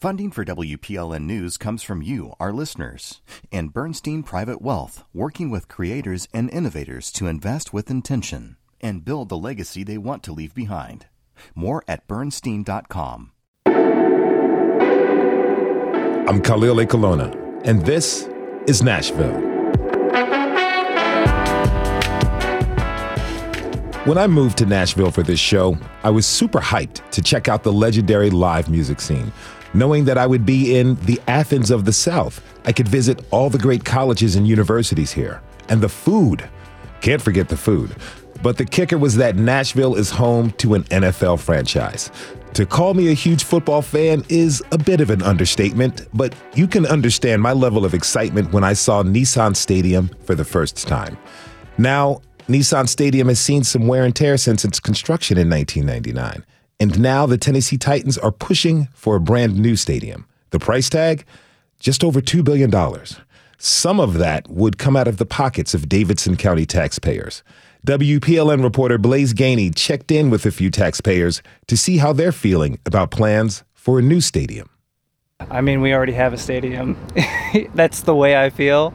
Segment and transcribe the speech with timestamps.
[0.00, 3.20] Funding for WPLN News comes from you, our listeners,
[3.52, 9.28] and Bernstein Private Wealth, working with creators and innovators to invest with intention and build
[9.28, 11.04] the legacy they want to leave behind.
[11.54, 13.32] More at bernstein.com.
[16.26, 18.26] I'm Khalil Ekulona, and this
[18.66, 19.48] is Nashville.
[24.06, 27.62] When I moved to Nashville for this show, I was super hyped to check out
[27.62, 29.30] the legendary live music scene
[29.74, 32.42] knowing that I would be in the Athens of the South.
[32.64, 35.42] I could visit all the great colleges and universities here.
[35.68, 36.48] And the food.
[37.00, 37.94] Can't forget the food.
[38.42, 42.10] But the kicker was that Nashville is home to an NFL franchise.
[42.54, 46.66] To call me a huge football fan is a bit of an understatement, but you
[46.66, 51.16] can understand my level of excitement when I saw Nissan Stadium for the first time.
[51.78, 56.44] Now, Nissan Stadium has seen some wear and tear since its construction in 1999.
[56.80, 60.26] And now the Tennessee Titans are pushing for a brand new stadium.
[60.48, 61.26] The price tag?
[61.78, 62.72] Just over $2 billion.
[63.58, 67.42] Some of that would come out of the pockets of Davidson County taxpayers.
[67.86, 72.78] WPLN reporter Blaise Gainey checked in with a few taxpayers to see how they're feeling
[72.86, 74.68] about plans for a new stadium.
[75.50, 76.96] I mean, we already have a stadium.
[77.74, 78.94] That's the way I feel.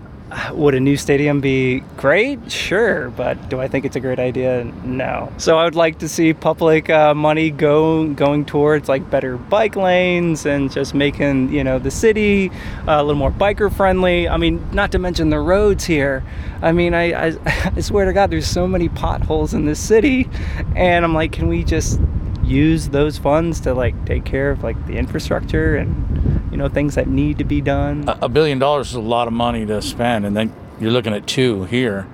[0.54, 2.52] Would a new stadium be great?
[2.52, 4.64] Sure, but do I think it's a great idea?
[4.84, 5.32] No.
[5.38, 9.76] So I would like to see public uh, money go going towards like better bike
[9.76, 12.50] lanes and just making you know the city
[12.88, 14.28] uh, a little more biker friendly.
[14.28, 16.24] I mean, not to mention the roads here.
[16.62, 17.38] I mean, I, I
[17.76, 20.28] I swear to God, there's so many potholes in this city,
[20.76, 22.00] and I'm like, can we just
[22.44, 26.15] use those funds to like take care of like the infrastructure and
[26.56, 28.06] you know things that need to be done.
[28.08, 31.28] A, billion dollars is a lot of money to spend, and then you're looking at
[31.28, 32.08] two here.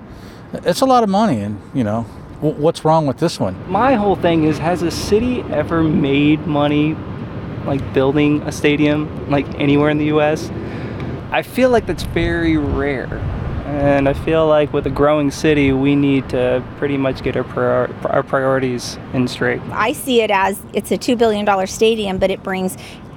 [0.52, 2.02] It's a lot of money, and you know
[2.40, 3.54] what's wrong with this one?
[3.70, 6.96] My whole thing is: has a city ever made money
[7.66, 10.50] like building a stadium like anywhere in the U.S.?
[11.30, 13.20] I feel like that's very rare.
[13.64, 17.44] And I feel like with a growing city, we need to pretty much get our,
[17.44, 19.62] prior- our priorities in straight.
[19.70, 22.76] I see it as it's a $2 billion stadium, but it brings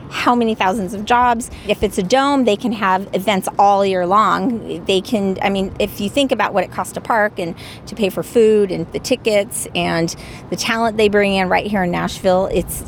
[0.09, 1.49] how many thousands of jobs.
[1.67, 4.85] If it's a dome, they can have events all year long.
[4.85, 7.55] They can, I mean, if you think about what it costs to park and
[7.87, 10.15] to pay for food and the tickets and
[10.49, 12.83] the talent they bring in right here in Nashville, it's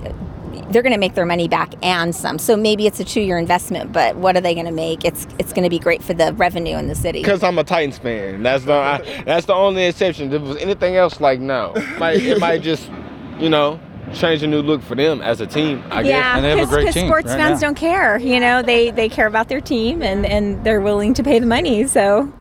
[0.70, 2.38] they're going to make their money back and some.
[2.38, 5.06] So maybe it's a two-year investment, but what are they going to make?
[5.06, 7.20] It's it's going to be great for the revenue in the city.
[7.20, 8.44] Because I'm a Titans fan.
[8.44, 10.28] That's the I, that's the only exception.
[10.34, 12.90] If it was anything else, like no, might, it might just,
[13.40, 13.80] you know,
[14.14, 15.84] change a new look for them as a team.
[15.90, 16.36] I yeah, guess.
[16.36, 17.08] And they have a great team.
[17.08, 17.68] Because sports right fans now.
[17.68, 18.18] don't care.
[18.18, 21.48] You know, they they care about their team and and they're willing to pay the
[21.48, 21.88] money.
[21.88, 22.32] So.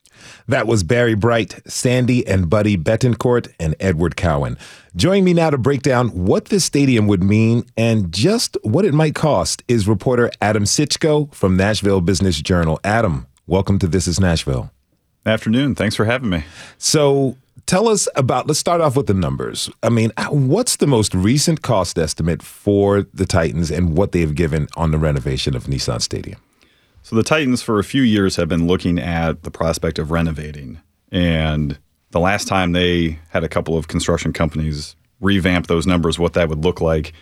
[0.49, 4.57] That was Barry Bright, Sandy and Buddy Betancourt, and Edward Cowan.
[4.95, 8.95] Joining me now to break down what this stadium would mean and just what it
[8.95, 12.79] might cost is reporter Adam Sichko from Nashville Business Journal.
[12.85, 14.71] Adam, welcome to This Is Nashville.
[15.27, 15.75] Afternoon.
[15.75, 16.45] Thanks for having me.
[16.79, 19.71] So, tell us about let's start off with the numbers.
[19.83, 24.69] I mean what's the most recent cost estimate for the titans and what they've given
[24.77, 26.41] on the renovation of nissan stadium?
[27.03, 30.81] So the titans for a few years have been looking at the prospect of renovating.
[31.13, 31.79] And
[32.11, 36.49] the last time they had a couple of construction companies revamp those numbers what that
[36.49, 37.13] would look like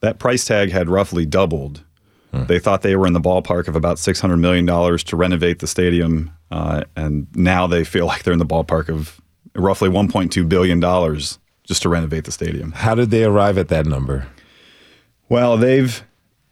[0.00, 1.84] that price tag had roughly doubled.
[2.30, 2.44] Hmm.
[2.44, 6.30] they thought they were in the ballpark of about $600 million to renovate the stadium
[6.50, 9.20] uh, and now they feel like they're in the ballpark of
[9.58, 12.72] roughly 1.2 billion dollars just to renovate the stadium.
[12.72, 14.26] How did they arrive at that number?
[15.28, 16.02] Well, they've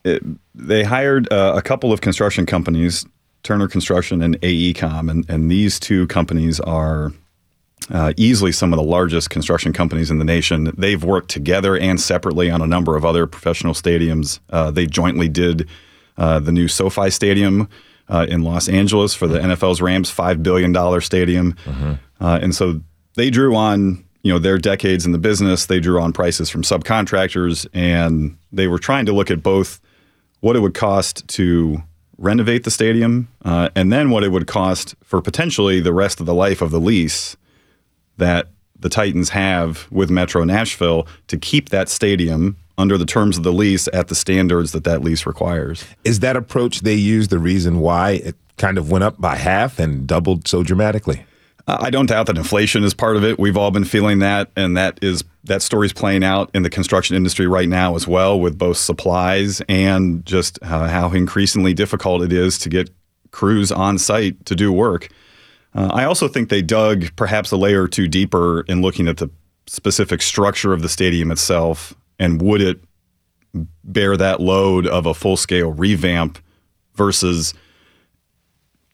[0.04, 0.22] it,
[0.54, 3.04] they hired uh, a couple of construction companies,
[3.42, 7.12] Turner Construction and AECOM, and, and these two companies are
[7.90, 10.72] uh, easily some of the largest construction companies in the nation.
[10.76, 14.40] They've worked together and separately on a number of other professional stadiums.
[14.50, 15.68] Uh, they jointly did
[16.16, 17.68] uh, the new SoFi Stadium
[18.08, 19.38] uh, in Los Angeles for the.
[19.38, 21.52] NFL's Rams $5 billion stadium.
[21.64, 21.92] Mm-hmm.
[22.24, 22.80] Uh, and so
[23.16, 25.66] they drew on you know their decades in the business.
[25.66, 29.80] They drew on prices from subcontractors, and they were trying to look at both
[30.40, 31.82] what it would cost to
[32.18, 36.26] renovate the stadium, uh, and then what it would cost for potentially the rest of
[36.26, 37.36] the life of the lease
[38.16, 38.48] that
[38.78, 43.52] the Titans have with Metro Nashville to keep that stadium under the terms of the
[43.52, 45.84] lease at the standards that that lease requires.
[46.04, 49.78] Is that approach they used the reason why it kind of went up by half
[49.78, 51.24] and doubled so dramatically?
[51.68, 53.40] I don't doubt that inflation is part of it.
[53.40, 57.16] We've all been feeling that, and that is that story's playing out in the construction
[57.16, 62.32] industry right now as well, with both supplies and just uh, how increasingly difficult it
[62.32, 62.90] is to get
[63.32, 65.08] crews on site to do work.
[65.74, 69.18] Uh, I also think they dug perhaps a layer or two deeper in looking at
[69.18, 69.28] the
[69.66, 72.80] specific structure of the stadium itself and would it
[73.84, 76.38] bear that load of a full scale revamp
[76.94, 77.52] versus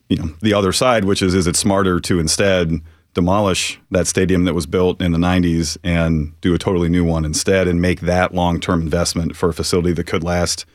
[0.09, 2.81] you know the other side, which is is it smarter to instead
[3.13, 7.25] demolish that stadium that was built in the 90s and do a totally new one
[7.25, 10.65] instead and make that long term investment for a facility that could last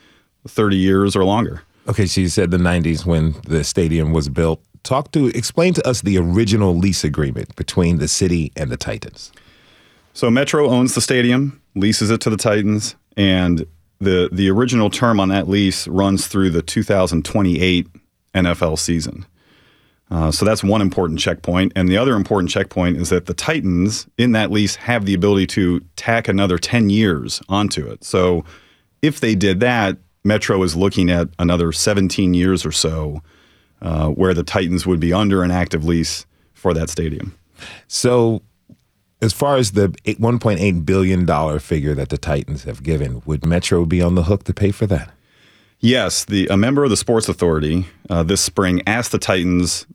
[0.47, 1.63] 30 years or longer.
[1.89, 4.63] Okay, so you said the 90s when the stadium was built.
[4.83, 9.33] Talk to, explain to us the original lease agreement between the city and the Titans.
[10.13, 13.67] So Metro owns the stadium, leases it to the Titans, and
[14.01, 17.89] the the original term on that lease runs through the 2028
[18.35, 19.27] NFL season.
[20.11, 21.73] Uh, so that's one important checkpoint.
[21.77, 25.47] And the other important checkpoint is that the Titans in that lease have the ability
[25.49, 28.05] to tack another 10 years onto it.
[28.05, 28.45] So
[29.03, 33.23] if they did that, Metro is looking at another 17 years or so
[33.81, 37.35] uh, where the Titans would be under an active lease for that stadium.
[37.87, 38.43] So,
[39.21, 44.01] as far as the $1.8 billion figure that the Titans have given, would Metro be
[44.01, 45.13] on the hook to pay for that?
[45.81, 49.87] Yes, the a member of the Sports Authority uh, this spring asked the Titans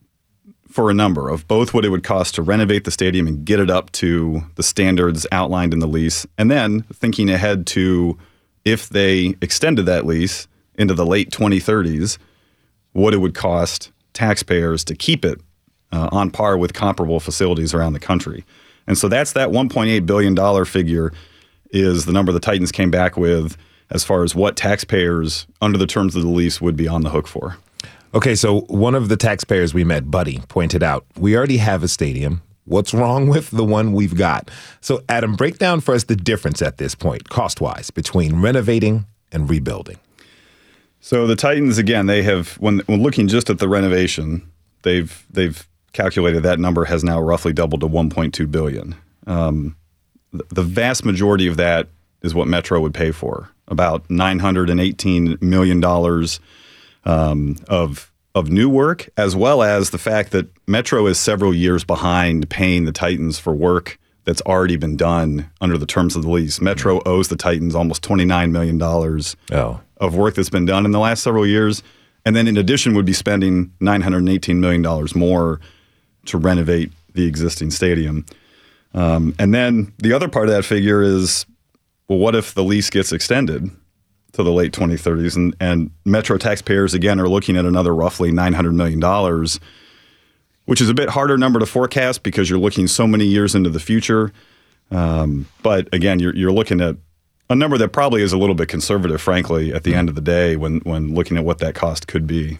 [0.69, 3.59] for a number of both what it would cost to renovate the stadium and get
[3.59, 8.17] it up to the standards outlined in the lease, and then thinking ahead to
[8.65, 12.17] if they extended that lease into the late 2030s,
[12.93, 15.39] what it would cost taxpayers to keep it
[15.91, 18.45] uh, on par with comparable facilities around the country.
[18.87, 21.11] And so that's that $1.8 billion figure
[21.71, 23.57] is the number the Titans came back with
[23.93, 27.11] as far as what taxpayers under the terms of the lease would be on the
[27.11, 27.57] hook for.
[28.13, 31.87] Okay, so one of the taxpayers we met, Buddy, pointed out we already have a
[31.87, 32.41] stadium.
[32.65, 34.49] What's wrong with the one we've got?
[34.81, 39.05] So, Adam, break down for us the difference at this point, cost wise, between renovating
[39.31, 39.97] and rebuilding.
[41.01, 44.49] So the Titans, again, they have when, when looking just at the renovation,
[44.83, 48.95] they've they've calculated that number has now roughly doubled to 1.2 billion.
[49.27, 49.75] Um,
[50.31, 51.89] the, the vast majority of that
[52.21, 56.39] is what Metro would pay for, about 918 million dollars
[57.05, 61.83] um, of of new work, as well as the fact that Metro is several years
[61.83, 66.29] behind paying the Titans for work that's already been done under the terms of the
[66.31, 66.59] lease.
[66.61, 69.81] Metro owes the Titans almost twenty nine million dollars Oh.
[69.97, 71.83] of work that's been done in the last several years,
[72.25, 75.59] and then in addition would be spending nine hundred eighteen million dollars more
[76.25, 78.25] to renovate the existing stadium.
[78.95, 81.45] Um, and then the other part of that figure is,
[82.07, 83.71] well, what if the lease gets extended?
[84.33, 88.73] to the late 2030s, and, and Metro taxpayers again are looking at another roughly 900
[88.73, 89.59] million dollars,
[90.65, 93.69] which is a bit harder number to forecast because you're looking so many years into
[93.69, 94.33] the future.
[94.91, 96.97] Um, but again, you're you're looking at
[97.49, 100.21] a number that probably is a little bit conservative, frankly, at the end of the
[100.21, 102.59] day when when looking at what that cost could be.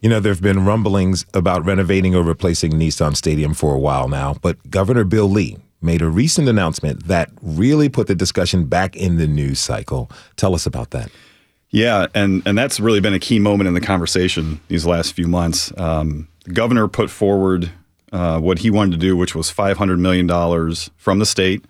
[0.00, 4.08] You know, there have been rumblings about renovating or replacing Nissan Stadium for a while
[4.08, 8.96] now, but Governor Bill Lee made a recent announcement that really put the discussion back
[8.96, 10.10] in the news cycle.
[10.36, 11.10] Tell us about that.
[11.70, 15.28] Yeah, and and that's really been a key moment in the conversation these last few
[15.28, 15.72] months.
[15.78, 17.70] Um, the governor put forward
[18.10, 21.64] uh, what he wanted to do, which was five hundred million dollars from the state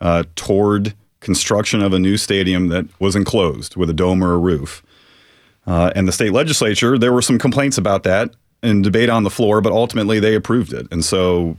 [0.00, 4.38] uh, toward construction of a new stadium that was enclosed with a dome or a
[4.38, 4.82] roof.
[5.66, 8.30] Uh, and the state legislature, there were some complaints about that
[8.62, 10.86] and debate on the floor, but ultimately they approved it.
[10.92, 11.56] And so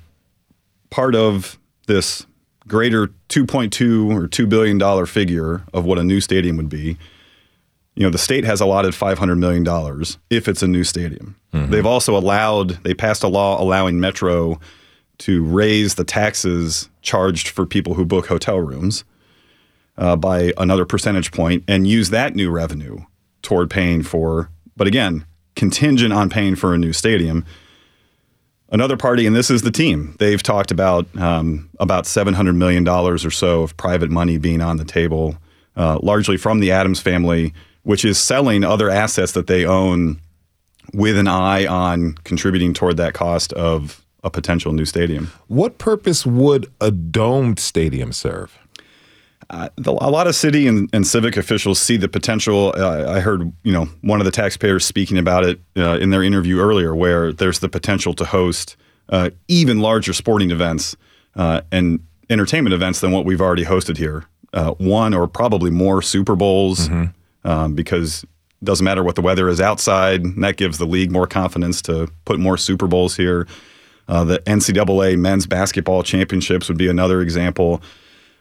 [0.89, 2.25] part of this
[2.67, 6.97] greater 2.2 or 2 billion dollar figure of what a new stadium would be
[7.97, 11.35] you know the state has allotted 500 million dollars if it's a new stadium.
[11.51, 14.59] They've also allowed they passed a law allowing metro
[15.19, 19.03] to raise the taxes charged for people who book hotel rooms
[19.97, 22.99] uh, by another percentage point and use that new revenue
[23.41, 27.43] toward paying for but again contingent on paying for a new stadium
[28.69, 30.15] Another party, and this is the team.
[30.19, 34.61] They've talked about um, about seven hundred million dollars or so of private money being
[34.61, 35.37] on the table,
[35.77, 40.19] uh, largely from the Adams family, which is selling other assets that they own
[40.93, 45.31] with an eye on contributing toward that cost of a potential new stadium.
[45.47, 48.57] What purpose would a domed stadium serve?
[49.49, 52.73] Uh, the, a lot of city and, and civic officials see the potential.
[52.77, 56.21] Uh, I heard, you know, one of the taxpayers speaking about it uh, in their
[56.21, 58.75] interview earlier, where there's the potential to host
[59.09, 60.97] uh, even larger sporting events
[61.35, 64.25] uh, and entertainment events than what we've already hosted here.
[64.53, 66.89] Uh, one or probably more Super Bowls,
[67.43, 70.23] um, because it doesn't matter what the weather is outside.
[70.41, 73.47] That gives the league more confidence to put more Super Bowls here.
[74.07, 77.81] the NCAA men's basketball championships would be another example.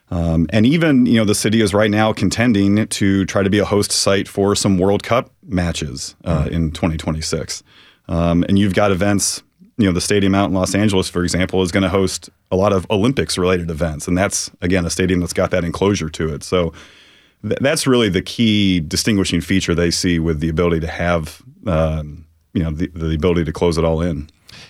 [0.09, 3.59] Um, and even, you know, the city is right now contending to try to be
[3.59, 7.63] a host site for some World Cup matches uh, in 2026.
[8.07, 9.43] Um, and you've got events,
[9.77, 12.55] you know, the stadium out in Los Angeles, for example, is going to host a
[12.55, 14.07] lot of Olympics related events.
[14.07, 16.43] And that's, again, a stadium that's got that enclosure to it.
[16.43, 16.71] So
[17.43, 22.25] th- that's really the key distinguishing feature they see with the ability to have, um,
[22.53, 24.29] you know, the, the ability to close it all in.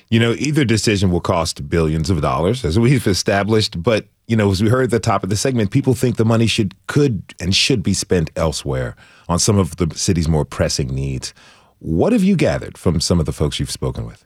[0.10, 3.82] You know, either decision will cost billions of dollars, as we've established.
[3.82, 6.26] But you know, as we heard at the top of the segment, people think the
[6.26, 8.96] money should, could, and should be spent elsewhere
[9.30, 11.34] on some of the city's more pressing needs.
[11.80, 14.26] What have you gathered from some of the folks you've spoken with?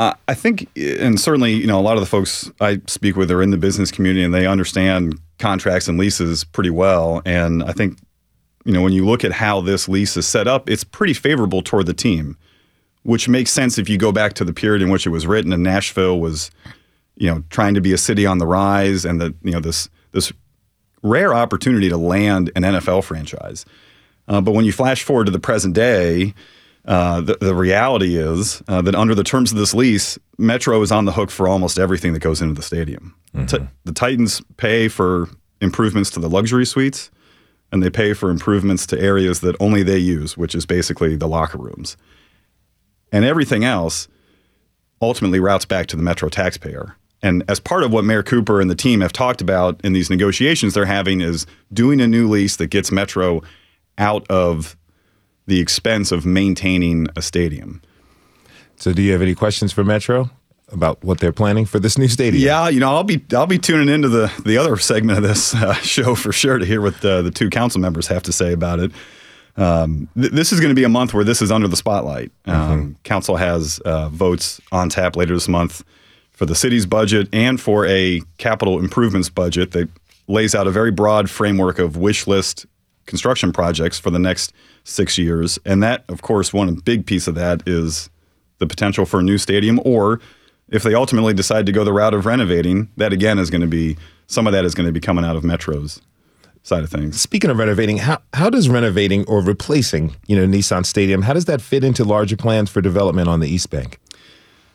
[0.00, 3.30] Uh, I think, and certainly, you know, a lot of the folks I speak with
[3.30, 7.20] are in the business community and they understand contracts and leases pretty well.
[7.26, 7.98] And I think,
[8.64, 11.60] you know, when you look at how this lease is set up, it's pretty favorable
[11.60, 12.38] toward the team,
[13.02, 15.52] which makes sense if you go back to the period in which it was written
[15.52, 16.50] and Nashville was,
[17.16, 19.88] you know, trying to be a city on the rise and that, you know, this
[20.12, 20.32] this
[21.02, 23.64] rare opportunity to land an NFL franchise.
[24.28, 26.34] Uh, but when you flash forward to the present day,
[26.84, 30.90] uh, the, the, reality is uh, that under the terms of this lease, Metro is
[30.90, 33.14] on the hook for almost everything that goes into the stadium.
[33.34, 33.46] Mm-hmm.
[33.46, 35.28] T- the Titans pay for
[35.60, 37.10] improvements to the luxury suites,
[37.70, 41.28] and they pay for improvements to areas that only they use, which is basically the
[41.28, 41.96] locker rooms.
[43.12, 44.08] And everything else
[45.02, 46.96] ultimately routes back to the Metro taxpayer.
[47.22, 50.08] And as part of what Mayor Cooper and the team have talked about in these
[50.08, 53.42] negotiations they're having is doing a new lease that gets Metro
[53.98, 54.76] out of
[55.46, 57.82] the expense of maintaining a stadium.
[58.76, 60.30] So, do you have any questions for Metro
[60.72, 62.42] about what they're planning for this new stadium?
[62.42, 65.54] Yeah, you know, I'll be I'll be tuning into the the other segment of this
[65.54, 68.52] uh, show for sure to hear what uh, the two council members have to say
[68.52, 68.92] about it.
[69.56, 72.32] Um, th- this is going to be a month where this is under the spotlight.
[72.46, 72.92] Um, mm-hmm.
[73.04, 75.84] Council has uh, votes on tap later this month
[76.30, 79.88] for the city's budget and for a capital improvements budget that
[80.28, 82.66] lays out a very broad framework of wish list
[83.06, 84.52] construction projects for the next
[84.84, 85.58] six years.
[85.66, 88.08] And that, of course, one big piece of that is
[88.58, 90.20] the potential for a new stadium, or
[90.68, 93.66] if they ultimately decide to go the route of renovating, that again is going to
[93.66, 96.00] be some of that is going to be coming out of Metro's
[96.62, 97.20] side of things.
[97.20, 101.46] Speaking of renovating, how how does renovating or replacing, you know, Nissan Stadium, how does
[101.46, 103.98] that fit into larger plans for development on the East Bank?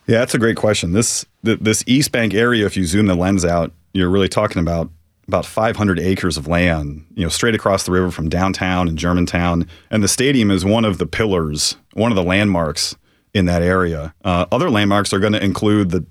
[0.08, 0.94] Yeah, that's a great question.
[0.94, 4.89] This this East Bank area, if you zoom the lens out, you're really talking about
[5.27, 9.68] about 500 acres of land, you know, straight across the river from downtown and Germantown.
[9.89, 12.96] And the stadium is one of the pillars, one of the landmarks
[13.34, 14.13] in that area.
[14.24, 16.06] Uh, other landmarks are going to include the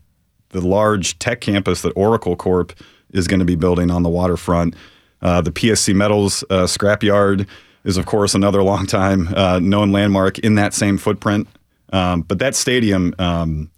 [0.50, 2.72] the large tech campus that Oracle Corp
[3.12, 4.74] is going to be building on the waterfront.
[5.24, 7.48] Uh, the PSC Metals uh, scrapyard
[7.84, 11.48] is, of course, another long time uh, known landmark in that same footprint.
[11.92, 13.70] Um, but that stadium um,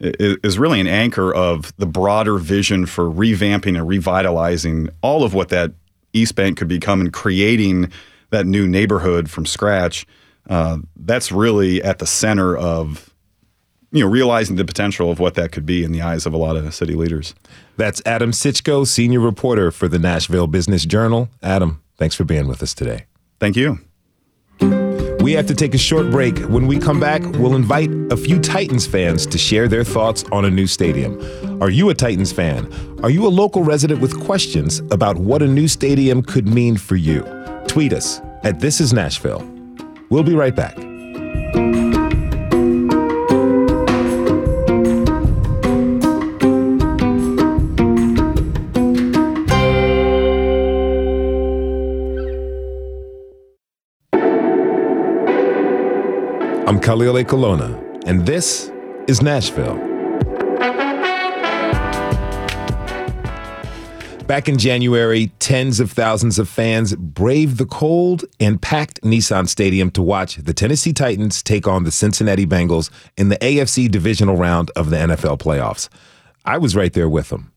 [0.00, 5.48] is really an anchor of the broader vision for revamping and revitalizing all of what
[5.50, 5.72] that
[6.12, 7.90] East Bank could become and creating
[8.30, 10.06] that new neighborhood from scratch.
[10.48, 13.13] Uh, that's really at the center of
[13.94, 16.36] you know realizing the potential of what that could be in the eyes of a
[16.36, 17.32] lot of city leaders.
[17.76, 21.28] That's Adam Sichko, senior reporter for the Nashville Business Journal.
[21.42, 23.06] Adam, thanks for being with us today.
[23.38, 23.78] Thank you.
[25.20, 26.36] We have to take a short break.
[26.40, 30.44] When we come back, we'll invite a few Titans fans to share their thoughts on
[30.44, 31.62] a new stadium.
[31.62, 32.70] Are you a Titans fan?
[33.02, 36.96] Are you a local resident with questions about what a new stadium could mean for
[36.96, 37.22] you?
[37.68, 39.48] Tweet us at This Is Nashville.
[40.10, 40.76] We'll be right back.
[56.66, 58.72] I'm Khalil Ekulona, and this
[59.06, 59.76] is Nashville.
[64.26, 69.90] Back in January, tens of thousands of fans braved the cold and packed Nissan Stadium
[69.90, 74.70] to watch the Tennessee Titans take on the Cincinnati Bengals in the AFC divisional round
[74.74, 75.90] of the NFL playoffs.
[76.46, 77.52] I was right there with them.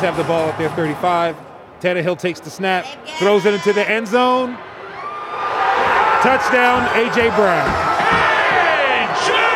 [0.00, 1.36] Have the ball at their 35.
[1.80, 2.86] Tannehill takes the snap,
[3.18, 4.56] throws it into the end zone.
[6.22, 7.28] Touchdown, A.J.
[7.36, 7.68] Brown.
[7.68, 9.30] A.J.
[9.30, 9.50] Brown!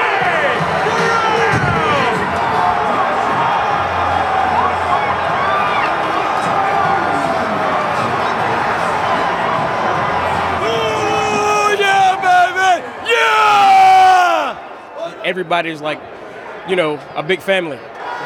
[10.62, 12.82] Oh, yeah, baby!
[13.10, 15.22] Yeah!
[15.24, 16.00] Everybody's like,
[16.68, 17.78] you know, a big family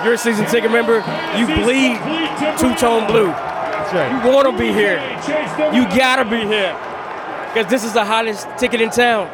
[0.05, 0.99] you're a season ticket member,
[1.37, 1.99] you bleed
[2.59, 3.27] two tone blue.
[3.29, 4.11] That's right.
[4.25, 4.99] You want to be here.
[5.73, 6.77] You gotta be here
[7.53, 9.27] because this is the hottest ticket in town.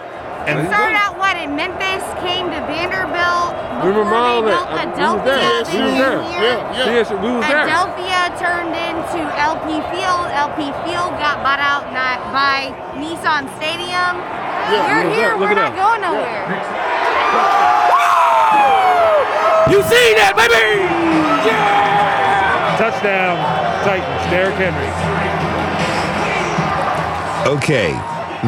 [0.47, 3.57] And It started out what in Memphis, came to Vanderbilt.
[3.81, 4.93] We remember before all they that.
[4.93, 5.25] built Uh, we was Adelphia.
[5.25, 5.41] there.
[5.41, 6.21] We they was came there.
[6.29, 6.93] here.
[6.93, 7.65] Yes, we was there.
[7.65, 10.25] Adelphia turned into LP Field.
[10.37, 12.69] LP Field got bought out not by
[13.01, 14.21] Nissan Stadium.
[14.69, 15.29] Yeah, We're we was here.
[15.33, 15.39] there.
[15.41, 16.45] We're it not going nowhere.
[19.71, 20.85] You seen that, baby?
[21.49, 22.77] Yeah!
[22.77, 23.41] Touchdown,
[23.83, 24.25] Titans.
[24.31, 24.91] Derrick Henry.
[27.49, 27.93] Okay,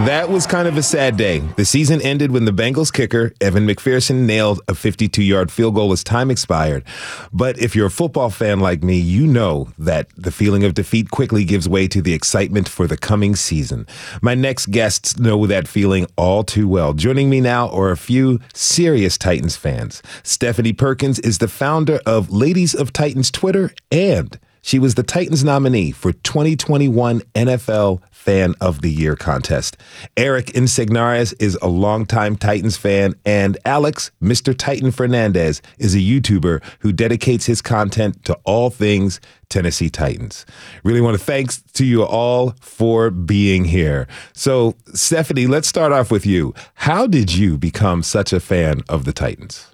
[0.05, 1.38] that was kind of a sad day.
[1.57, 5.91] The season ended when the Bengals kicker, Evan McPherson, nailed a 52 yard field goal
[5.91, 6.85] as time expired.
[7.33, 11.11] But if you're a football fan like me, you know that the feeling of defeat
[11.11, 13.87] quickly gives way to the excitement for the coming season.
[14.21, 16.93] My next guests know that feeling all too well.
[16.93, 20.03] Joining me now are a few serious Titans fans.
[20.23, 25.45] Stephani Perkins is the founder of Ladies of Titans Twitter and she was the Titans
[25.45, 29.76] nominee for 2021 NFL Fan of the Year contest.
[30.16, 34.52] Eric Insignares is a longtime Titans fan, and Alex, Mr.
[34.52, 40.45] Titan Fernandez, is a YouTuber who dedicates his content to all things Tennessee Titans.
[40.83, 44.09] Really want to thanks to you all for being here.
[44.33, 46.52] So, Stephani, let's start off with you.
[46.75, 49.73] How did you become such a fan of the Titans?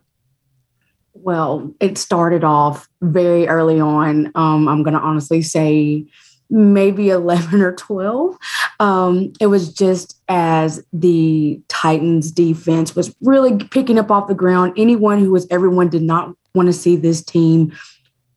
[1.15, 4.27] Well, it started off very early on.
[4.35, 6.05] Um, I'm going to honestly say
[6.53, 8.37] maybe 11 or 12.
[8.79, 14.75] Um, it was just as the Titans defense was really picking up off the ground.
[14.77, 17.73] Anyone who was everyone did not want to see this team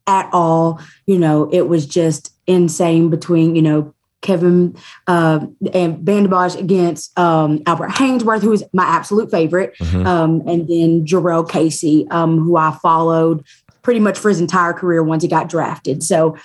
[0.08, 0.80] at all.
[1.06, 7.18] You know, it was just insane between, you know, Kevin uh, and Vanden Bosch against
[7.20, 10.06] um, Albert Haynesworth, who is my absolute favorite, Mhm.
[10.08, 13.44] um, and then Jurrell Casey, um, who I followed
[13.84, 16.02] pretty much for his entire career once he got drafted.
[16.02, 16.36] So,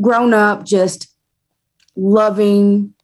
[0.00, 1.08] grown up, just
[1.96, 2.94] loving,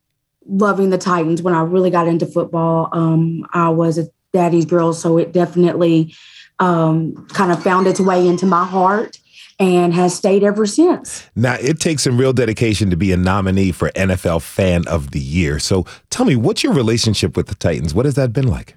[0.46, 1.42] loving the Titans.
[1.42, 6.14] When I really got into football, um, I was a daddy's girl, so it definitely
[6.58, 9.18] um, kind of found its way into my heart
[9.58, 11.28] and has stayed ever since.
[11.36, 15.20] Now, it takes some real dedication to be a nominee for NFL Fan of the
[15.20, 15.58] Year.
[15.58, 17.94] So tell me, what's your relationship with the Titans?
[17.94, 18.76] What has that been like?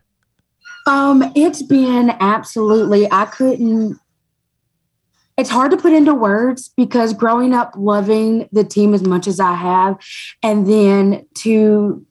[0.87, 3.99] Um, it's been absolutely, I couldn't,
[5.37, 9.39] it's hard to put into words because growing up loving the team as much as
[9.39, 9.97] I have,
[10.41, 12.05] and then to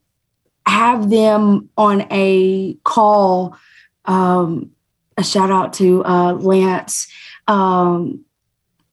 [0.66, 3.56] have them on a call,
[4.04, 4.70] um,
[5.16, 7.10] a shout out to uh, Lance,
[7.46, 8.24] um,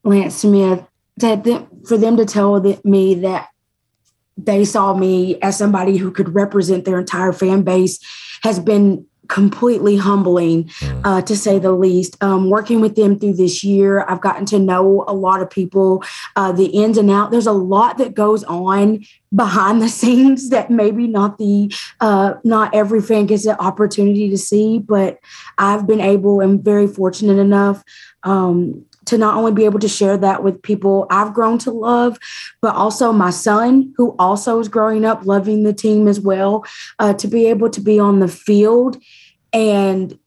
[0.03, 0.83] Lance Smith,
[1.17, 3.49] them, for them to tell me that
[4.37, 7.99] they saw me as somebody who could represent their entire fan base
[8.43, 10.69] has been completely humbling
[11.03, 12.21] uh, to say the least.
[12.21, 16.03] Um, working with them through this year i've gotten to know a lot of people
[16.35, 17.31] uh, the ins and out.
[17.31, 22.73] There's a lot that goes on behind the scenes that maybe not the uh, not
[22.75, 25.19] every fan gets the opportunity to see but
[25.57, 27.83] i've been able and very fortunate enough
[28.23, 32.17] um, to not only be able to share that with people I've grown to love,
[32.61, 36.63] but also my son, who also is growing up loving the team as well,
[36.99, 39.01] uh, to be able to be on the field
[39.53, 40.17] and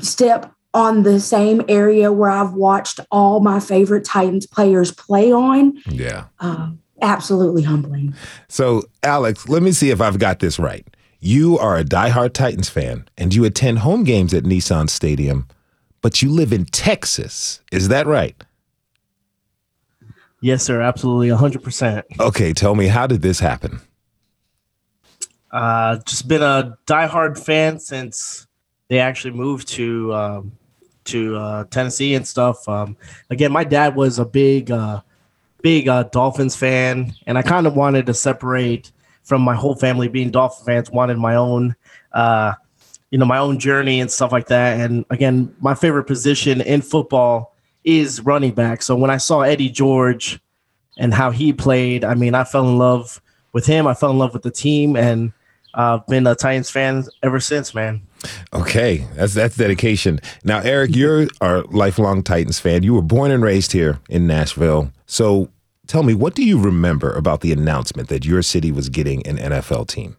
[0.00, 5.76] step on the same area where I've watched all my favorite Titans players play on.
[5.86, 6.26] Yeah.
[6.38, 6.70] Uh,
[7.02, 8.14] absolutely humbling.
[8.48, 10.86] So, Alex, let me see if I've got this right.
[11.18, 15.48] You are a diehard Titans fan and you attend home games at Nissan Stadium,
[16.02, 17.60] but you live in Texas.
[17.72, 18.42] Is that right?
[20.40, 20.80] Yes, sir.
[20.80, 21.28] Absolutely.
[21.28, 22.04] 100%.
[22.18, 23.80] Okay, tell me, how did this happen?
[25.52, 28.46] Uh, just been a diehard fan since
[28.88, 30.52] they actually moved to um,
[31.04, 32.68] to uh, Tennessee and stuff.
[32.68, 32.96] Um,
[33.30, 35.00] again, my dad was a big, uh,
[35.62, 40.08] big uh, Dolphins fan, and I kind of wanted to separate from my whole family
[40.08, 40.90] being Dolphin fans.
[40.90, 41.74] Wanted my own,
[42.12, 42.54] uh,
[43.10, 44.80] you know, my own journey and stuff like that.
[44.80, 48.82] And again, my favorite position in football is running back.
[48.82, 50.38] So when I saw Eddie George
[50.96, 53.20] and how he played, I mean, I fell in love
[53.52, 53.86] with him.
[53.86, 55.32] I fell in love with the team, and
[55.74, 58.02] I've been a Titans fan ever since, man.
[58.52, 60.20] Okay, that's that's dedication.
[60.44, 62.82] Now, Eric, you're our lifelong Titans fan.
[62.82, 64.92] You were born and raised here in Nashville.
[65.06, 65.50] So,
[65.86, 69.38] tell me, what do you remember about the announcement that your city was getting an
[69.38, 70.16] NFL team?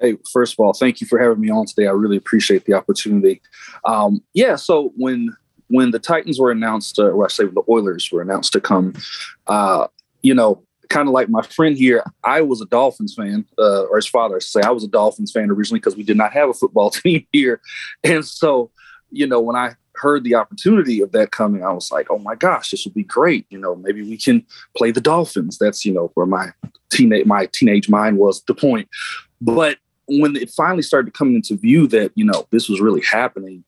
[0.00, 1.86] Hey, first of all, thank you for having me on today.
[1.86, 3.42] I really appreciate the opportunity.
[3.84, 5.36] Um, yeah, so when
[5.68, 8.94] when the Titans were announced, uh, or I say the Oilers were announced to come,
[9.46, 9.86] uh,
[10.22, 13.96] you know, kind of like my friend here, I was a Dolphins fan, uh, or
[13.96, 16.50] his father, I say, I was a Dolphins fan originally because we did not have
[16.50, 17.62] a football team here,
[18.04, 18.70] and so
[19.10, 22.34] you know when I heard the opportunity of that coming, I was like, oh my
[22.34, 23.46] gosh, this would be great.
[23.50, 24.44] You know, maybe we can
[24.76, 25.58] play the Dolphins.
[25.58, 26.52] That's you know where my
[26.90, 28.88] teenage my teenage mind was the point,
[29.40, 33.64] but when it finally started coming into view that you know this was really happening,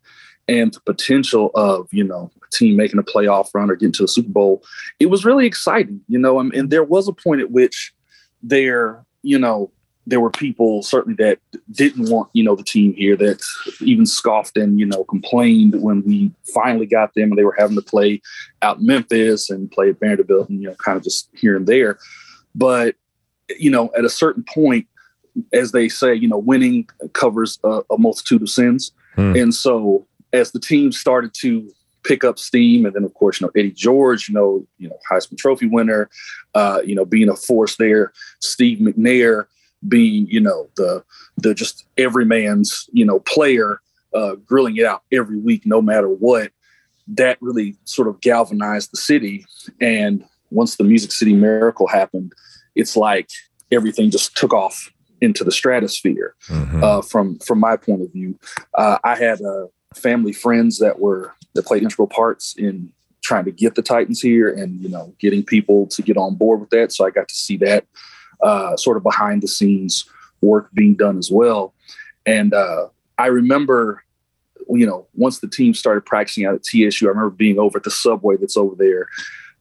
[0.53, 4.03] and the potential of you know a team making a playoff run or getting to
[4.03, 4.63] the Super Bowl,
[5.01, 6.01] it was really exciting.
[6.09, 7.95] You know, and, and there was a point at which
[8.43, 9.71] there, you know,
[10.07, 11.39] there were people certainly that
[11.71, 13.41] didn't want you know the team here that
[13.81, 17.77] even scoffed and you know complained when we finally got them and they were having
[17.77, 18.21] to play
[18.63, 21.67] out in Memphis and play at Vanderbilt and you know kind of just here and
[21.67, 21.99] there.
[22.55, 22.97] But
[23.59, 24.87] you know, at a certain point,
[25.53, 29.37] as they say, you know, winning covers a, a multitude of sins, Hmm.
[29.37, 31.71] and so as the team started to
[32.05, 34.99] pick up steam, and then of course, you know, Eddie George, you know, you know,
[35.11, 36.11] Heisman Trophy winner,
[36.55, 39.47] uh, you know, being a force there, Steve McNair
[39.87, 41.05] being, you know, the
[41.37, 43.81] the just every man's, you know, player,
[44.15, 46.53] uh, grilling it out every week, no matter what.
[47.09, 49.45] That really sort of galvanized the city.
[49.81, 52.33] And once the Music City Miracle happened,
[52.75, 53.29] it's like
[53.73, 54.91] everything just took off
[55.21, 56.35] into the stratosphere.
[56.49, 56.83] Mhm.
[56.83, 58.39] Uh, from from my point of view,
[58.75, 59.67] uh, I had uh,
[59.97, 64.53] family friends that were that played integral parts in trying to get the Titans here,
[64.53, 66.93] and you know, getting people to get on board with that.
[66.93, 67.87] So I got to see that
[68.43, 70.05] uh, sort of behind the scenes
[70.41, 71.73] work being done as well.
[72.27, 74.03] And uh, I remember,
[74.69, 77.85] you know, once the team started practicing out at TSU, I remember being over at
[77.85, 79.09] the subway that's over there,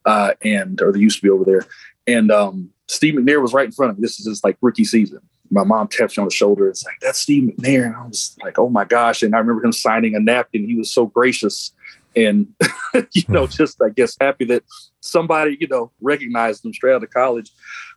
[0.04, 1.64] uh, and or they used to be over there,
[2.06, 4.02] and um, Steve McNair was right in front of me.
[4.02, 5.20] This is his like rookie season.
[5.52, 6.68] My mom taps me on the shoulder.
[6.68, 9.22] It's like that's Steve McNair, and I was like, oh my gosh!
[9.22, 10.66] And I remember him signing a napkin.
[10.66, 11.72] He was so gracious,
[12.16, 12.48] and
[13.12, 14.64] you know, just I guess happy that
[15.00, 17.50] somebody you know recognized him straight out of college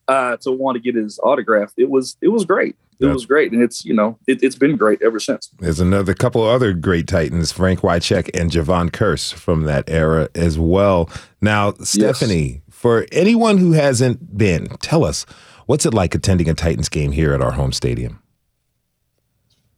[0.07, 1.71] uh, to want to get his autograph.
[1.77, 2.75] It was it was great.
[2.97, 5.49] It was great, and it's you know it, it's been great ever since.
[5.59, 10.57] There's another couple other great Titans, Frank Wycheck and Jevon Kearse from that era as
[10.57, 11.09] well.
[11.41, 15.25] Now, Stephani, for anyone who hasn't been, tell us
[15.65, 18.21] what's it like attending a Titans game here at our home stadium?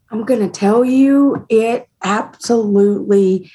[0.09, 3.51] I'm going to tell you, it absolutely,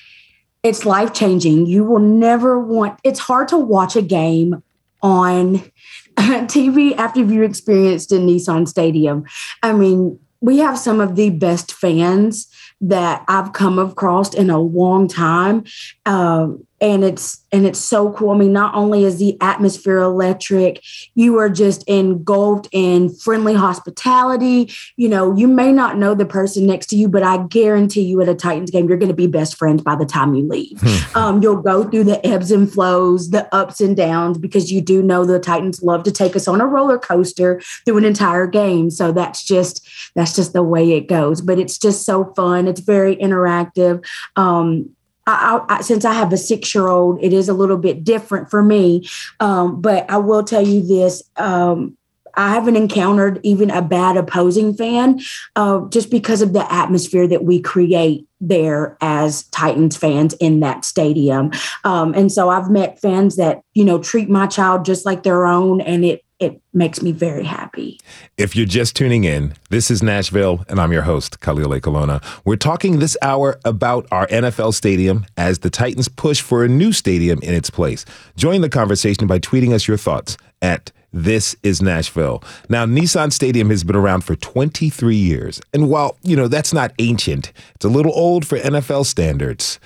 [0.62, 1.66] it's life changing.
[1.66, 4.62] You will never want, it's hard to watch a game
[5.02, 5.62] on
[6.18, 9.24] TV after you've experienced in Nissan Stadium.
[9.62, 12.48] I mean, we have some of the best fans
[12.80, 15.64] that I've come across in a long time.
[16.04, 18.30] Um, and it's and it's so cool.
[18.30, 20.82] I mean, not only is the atmosphere electric,
[21.14, 24.72] you are just engulfed in friendly hospitality.
[24.96, 28.20] You know, you may not know the person next to you, but I guarantee you
[28.20, 30.82] at a Titans game, you're going to be best friends by the time you leave.
[31.16, 35.02] um, you'll go through the ebbs and flows, the ups and downs, because you do
[35.02, 38.90] know the Titans love to take us on a roller coaster through an entire game.
[38.90, 41.40] So that's just that's just the way it goes.
[41.42, 42.66] But it's just so fun.
[42.66, 44.04] It's very interactive.
[44.34, 48.04] Um, I, I, since I have a six year old, it is a little bit
[48.04, 49.08] different for me.
[49.40, 51.22] Um, but I will tell you this.
[51.36, 51.96] Um,
[52.34, 55.20] I haven't encountered even a bad opposing fan
[55.54, 60.84] uh, just because of the atmosphere that we create there as Titans fans in that
[60.84, 61.52] stadium.
[61.84, 65.46] Um, and so I've met fans that, you know, treat my child just like their
[65.46, 68.00] own, and it, it makes me very happy.
[68.36, 72.20] If you're just tuning in, this is Nashville, and I'm your host, Khalil Colonna.
[72.44, 76.92] We're talking this hour about our NFL stadium as the Titans push for a new
[76.92, 78.04] stadium in its place.
[78.36, 82.42] Join the conversation by tweeting us your thoughts at this is Nashville.
[82.68, 85.60] Now, Nissan Stadium has been around for 23 years.
[85.72, 89.78] And while, you know, that's not ancient, it's a little old for NFL standards.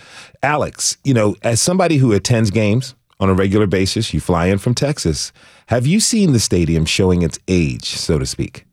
[0.42, 4.59] Alex, you know, as somebody who attends games on a regular basis, you fly in
[4.59, 5.33] from Texas.
[5.68, 8.66] Have you seen the stadium showing its age, so to speak?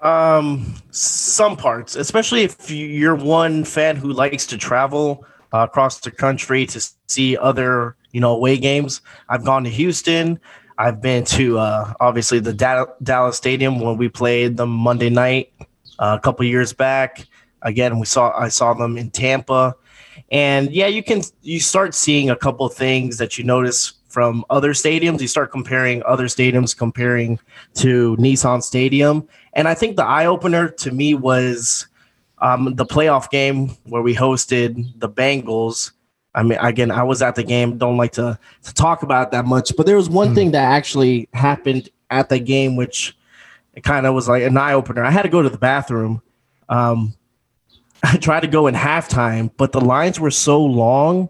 [0.00, 6.00] Um, some parts, especially if you- you're one fan who likes to travel uh, across
[6.00, 9.02] the country to see other, you know, away games.
[9.28, 10.40] I've gone to Houston.
[10.78, 15.52] I've been to uh, obviously the Da- Dallas Stadium when we played them Monday night
[15.98, 17.26] uh, a couple years back.
[17.60, 19.76] Again, we saw I saw them in Tampa,
[20.30, 24.72] and yeah, you can you start seeing a couple things that you notice from other
[24.72, 25.20] stadiums.
[25.20, 27.38] You start comparing other stadiums, comparing
[27.74, 31.86] to Nissan Stadium, and I think the eye opener to me was
[32.38, 35.92] um, the playoff game where we hosted the Bengals.
[36.34, 37.78] I mean, again, I was at the game.
[37.78, 40.64] Don't like to to talk about it that much, but there was one thing that
[40.64, 43.16] actually happened at the game, which
[43.74, 45.04] it kind of was like an eye opener.
[45.04, 46.22] I had to go to the bathroom.
[46.68, 47.14] Um,
[48.12, 51.28] I tried to go in halftime, but the lines were so long.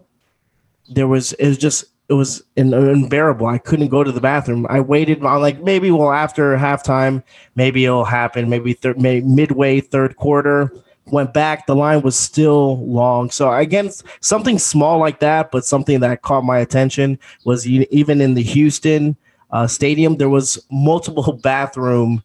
[0.89, 3.47] There was it was just it was un- unbearable.
[3.47, 4.65] I couldn't go to the bathroom.
[4.69, 5.23] I waited.
[5.23, 7.23] I'm like maybe well after halftime,
[7.55, 8.49] maybe it'll happen.
[8.49, 10.71] Maybe third, maybe midway third quarter.
[11.07, 11.67] Went back.
[11.67, 13.29] The line was still long.
[13.29, 18.35] So again, something small like that, but something that caught my attention was even in
[18.35, 19.17] the Houston
[19.51, 22.23] uh, stadium, there was multiple bathroom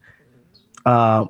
[0.87, 1.27] uh,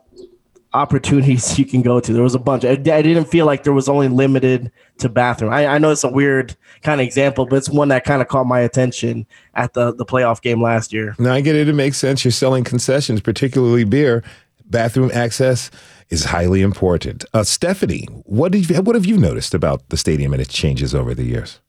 [0.74, 2.12] opportunities you can go to.
[2.12, 2.64] There was a bunch.
[2.64, 5.52] I, I, didn't feel like there was only limited to bathroom.
[5.52, 8.28] I, I know it's a weird kind of example, but it's one that kind of
[8.28, 11.14] caught my attention at the the playoff game last year.
[11.18, 11.68] Now I get it.
[11.68, 12.24] It makes sense.
[12.24, 14.22] You're selling concessions, particularly beer.
[14.66, 15.70] Bathroom access
[16.10, 17.24] is highly important.
[17.32, 20.94] Uh, Stephani, what did you, what have you noticed about the stadium and its changes
[20.94, 21.60] over the years?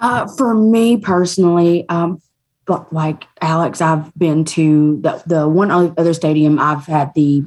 [0.00, 2.22] Uh, for me personally, um,
[2.66, 7.42] but like Alex, I've been to the the one other stadium I've had the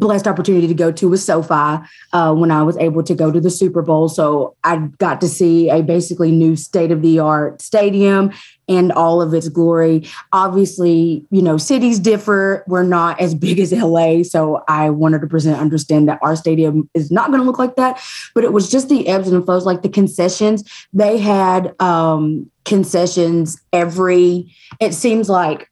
[0.00, 3.40] blessed opportunity to go to was SoFi uh, when I was able to go to
[3.40, 4.08] the Super Bowl.
[4.08, 8.32] So I got to see a basically new state of the art stadium
[8.66, 10.08] and all of its glory.
[10.32, 12.64] Obviously, you know, cities differ.
[12.66, 14.22] We're not as big as LA.
[14.22, 18.02] So I 100% understand that our stadium is not going to look like that.
[18.34, 20.64] But it was just the ebbs and flows, like the concessions.
[20.92, 25.69] They had um, concessions every, it seems like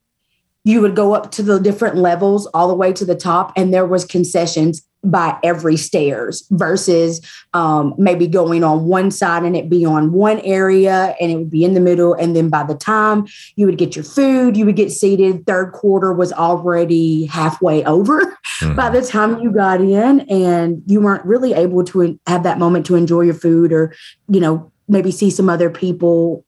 [0.63, 3.73] you would go up to the different levels all the way to the top and
[3.73, 7.21] there was concessions by every stairs versus
[7.53, 11.49] um, maybe going on one side and it be on one area and it would
[11.49, 14.65] be in the middle and then by the time you would get your food you
[14.65, 18.25] would get seated third quarter was already halfway over
[18.59, 18.75] mm-hmm.
[18.75, 22.85] by the time you got in and you weren't really able to have that moment
[22.85, 23.95] to enjoy your food or
[24.27, 26.43] you know maybe see some other people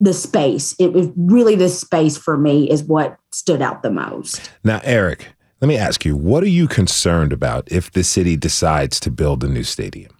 [0.00, 0.74] the space.
[0.78, 4.52] It was really the space for me is what stood out the most.
[4.62, 5.28] Now, Eric,
[5.60, 9.42] let me ask you, what are you concerned about if the city decides to build
[9.42, 10.12] a new stadium?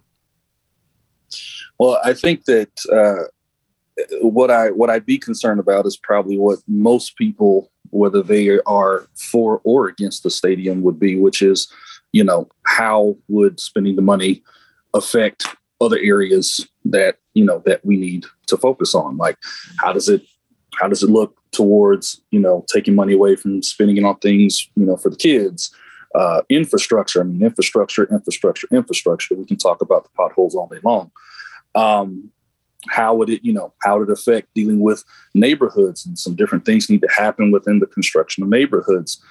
[1.79, 3.29] Well, I think that uh,
[4.21, 9.07] what I what I'd be concerned about is probably what most people, whether they are
[9.15, 11.71] for or against the stadium, would be, which is,
[12.13, 14.41] you know, how would spending the money
[14.95, 15.45] affect
[15.79, 19.17] other areas that you know that we need to focus on?
[19.17, 19.37] Like
[19.77, 20.23] how does it
[20.79, 24.69] how does it look towards you know taking money away from spending it on things
[24.75, 25.71] you know for the kids?
[26.15, 29.35] Uh, infrastructure i mean infrastructure infrastructure infrastructure.
[29.35, 31.11] We can talk about the potholes all day long.
[31.75, 32.31] Um,
[32.87, 36.05] how would it you know how would it affect dealing with neighborhoods?
[36.05, 39.21] And some different things need to happen within the construction of neighborhoods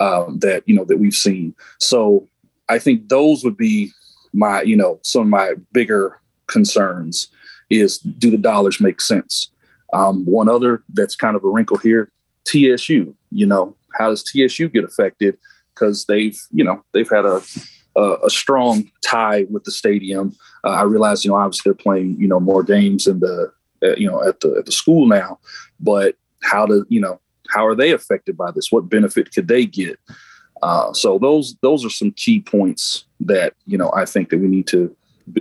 [0.00, 1.54] um, that you know that we've seen.
[1.78, 2.28] So
[2.68, 3.92] i think those would be
[4.32, 7.28] my you know some of my bigger concerns
[7.70, 9.50] is do the dollars make sense?
[9.92, 12.10] Um, one other that's kind of a wrinkle here,
[12.44, 13.14] TSU.
[13.30, 15.38] You know, how does TSU get affected?
[15.74, 17.42] Because they've, you know, they've had a
[17.96, 20.34] a, a strong tie with the stadium.
[20.64, 23.94] Uh, I realize, you know, obviously they're playing, you know, more games in the, uh,
[23.96, 25.38] you know, at the at the school now.
[25.80, 28.72] But how do you know how are they affected by this?
[28.72, 29.98] What benefit could they get?
[30.62, 34.48] Uh, so those those are some key points that you know I think that we
[34.48, 34.94] need to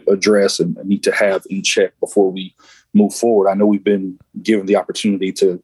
[0.07, 2.55] address and need to have in check before we
[2.93, 3.49] move forward.
[3.49, 5.61] I know we've been given the opportunity to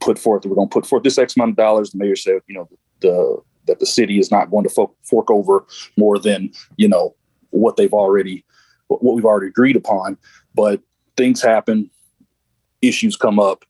[0.00, 1.90] put forth we're going to put forth this X amount of dollars.
[1.90, 2.68] The mayor said, you know,
[3.00, 5.66] the that the city is not going to fork, fork over
[5.96, 7.14] more than you know
[7.50, 8.44] what they've already
[8.88, 10.16] what we've already agreed upon.
[10.54, 10.80] But
[11.16, 11.90] things happen,
[12.82, 13.64] issues come up.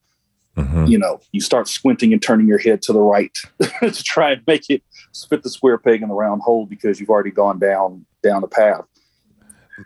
[0.56, 0.86] Mm-hmm.
[0.86, 3.36] You know, you start squinting and turning your head to the right
[3.80, 4.82] to try and make it
[5.28, 8.48] fit the square peg in the round hole because you've already gone down down the
[8.48, 8.84] path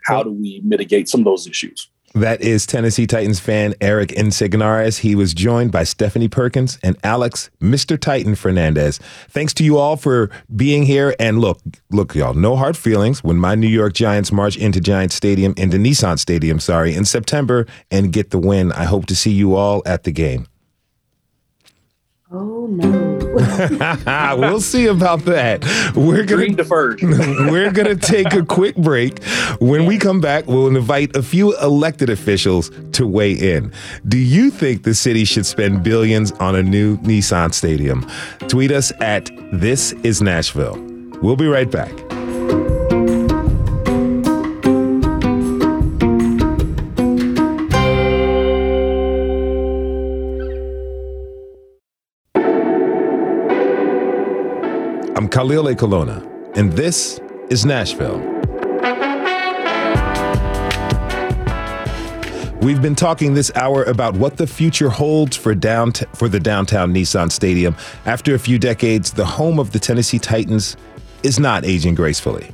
[0.05, 1.88] how do we mitigate some of those issues?
[2.14, 4.98] That is Tennessee Titans fan Eric Insignares.
[4.98, 7.98] He was joined by Stephani Perkins and Alex, Mr.
[7.98, 8.98] Titan Fernandez.
[9.29, 11.14] Thanks to you all for being here.
[11.20, 15.14] And look, look, y'all, no hard feelings when my New York Giants march into Giants
[15.14, 18.72] Stadium, into Nissan Stadium, sorry, in September and get the win.
[18.72, 20.48] I hope to see you all at the game.
[22.33, 24.37] Oh no.
[24.38, 25.64] we'll see about that.
[25.97, 27.03] We're gonna deferred.
[27.03, 29.21] we're gonna take a quick break.
[29.59, 33.73] When we come back, we'll invite a few elected officials to weigh in.
[34.07, 38.09] Do you think the city should spend billions on a new Nissan stadium?
[38.47, 40.77] Tweet us at This Is Nashville.
[41.23, 42.10] We'll be right back.
[55.31, 58.19] Khalil Ekulona, and this is Nashville.
[62.61, 66.93] We've been talking this hour about what the future holds for, downt- for the downtown
[66.93, 67.77] Nissan Stadium.
[68.07, 70.77] After a few decades, the home of the Tennessee Titans
[71.23, 72.51] is not aging gracefully.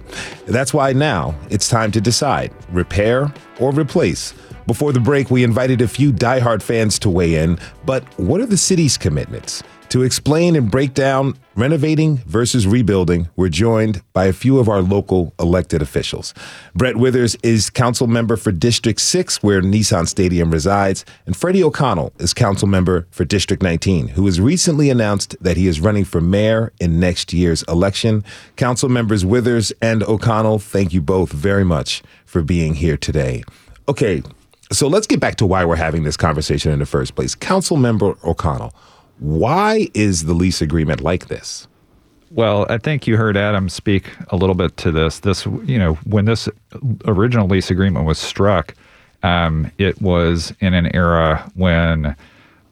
[0.46, 4.34] That's why now it's time to decide repair or replace.
[4.66, 8.46] Before the break, we invited a few diehard fans to weigh in, but what are
[8.46, 9.62] the city's commitments?
[9.90, 14.82] To explain and break down renovating versus rebuilding, we're joined by a few of our
[14.82, 16.34] local elected officials.
[16.74, 22.12] Brett Withers is council member for District 6, where Nissan Stadium resides, and Freddie O'Connell
[22.18, 26.20] is council member for District 19, who has recently announced that he is running for
[26.20, 28.24] mayor in next year's election.
[28.56, 33.44] Council members Withers and O'Connell, thank you both very much for being here today.
[33.88, 34.24] Okay,
[34.72, 37.36] so let's get back to why we're having this conversation in the first place.
[37.36, 38.74] Council member O'Connell,
[39.18, 41.68] why is the lease agreement like this?
[42.30, 45.20] Well, I think you heard Adam speak a little bit to this.
[45.20, 46.48] This, you know, when this
[47.06, 48.74] original lease agreement was struck,
[49.22, 52.16] um, it was in an era when,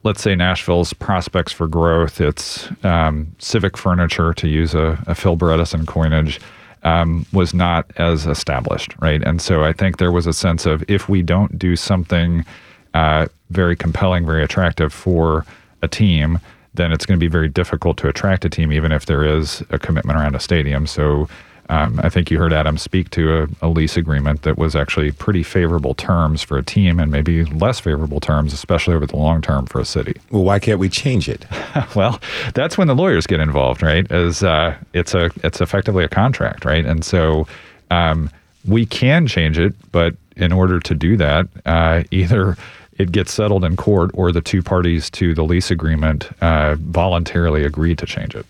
[0.02, 5.36] let's say, Nashville's prospects for growth, its um, civic furniture, to use a, a Phil
[5.36, 6.40] Bredesen coinage,
[6.82, 9.22] um, was not as established, right?
[9.22, 12.44] And so I think there was a sense of if we don't do something
[12.92, 15.46] uh, very compelling, very attractive for
[15.84, 16.40] a team,
[16.74, 19.62] then it's going to be very difficult to attract a team, even if there is
[19.70, 20.86] a commitment around a stadium.
[20.86, 21.28] So
[21.70, 25.12] um, I think you heard Adam speak to a, a, lease agreement that was actually
[25.12, 29.40] pretty favorable terms for a team and maybe less favorable terms, especially over the long
[29.40, 30.20] term for a city.
[30.30, 31.46] Well, why can't we change it?
[31.96, 32.20] well,
[32.52, 34.10] that's when the lawyers get involved, right?
[34.12, 36.84] As uh, it's a it's effectively a contract, right?
[36.84, 37.46] And so
[37.90, 38.30] um,
[38.66, 42.56] we can change it, but in order to do that, uh, either
[42.98, 47.64] it gets settled in court or the two parties to the lease agreement uh, voluntarily
[47.64, 48.46] agree to change it.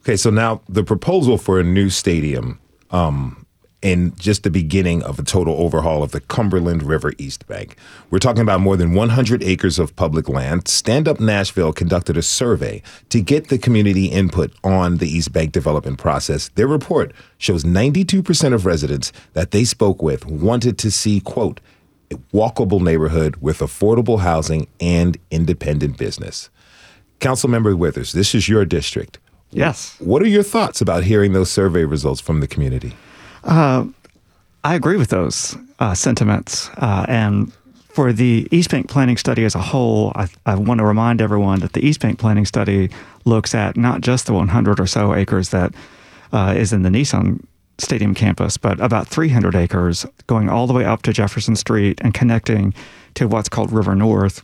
[0.00, 3.46] Okay, so now the proposal for a new stadium um,
[3.82, 7.76] and just the beginning of a total overhaul of the Cumberland River East Bank.
[8.10, 10.66] We're talking about more than 100 acres of public land.
[10.66, 15.52] Stand Up Nashville conducted a survey to get the community input on the East Bank
[15.52, 16.48] development process.
[16.50, 21.60] Their report shows 92% of residents that they spoke with wanted to see, quote,
[22.32, 26.50] walkable neighborhood with affordable housing and independent business.
[27.20, 29.18] Councilmember Withers, this is your district.
[29.50, 29.96] Yes.
[30.00, 32.94] What are your thoughts about hearing those survey results from the community?
[33.44, 33.86] Uh,
[34.64, 36.68] I agree with those uh, sentiments.
[36.76, 37.52] Uh, and
[37.88, 41.60] for the East Bank Planning Study as a whole, I, I, want to remind everyone
[41.60, 42.90] that the East Bank Planning Study
[43.24, 45.72] looks at not just the 100 or so acres that
[46.32, 47.42] uh, is in the Nissan
[47.78, 52.14] Stadium campus, but about 300 acres going all the way up to Jefferson Street and
[52.14, 52.72] connecting
[53.14, 54.42] to what's called River North.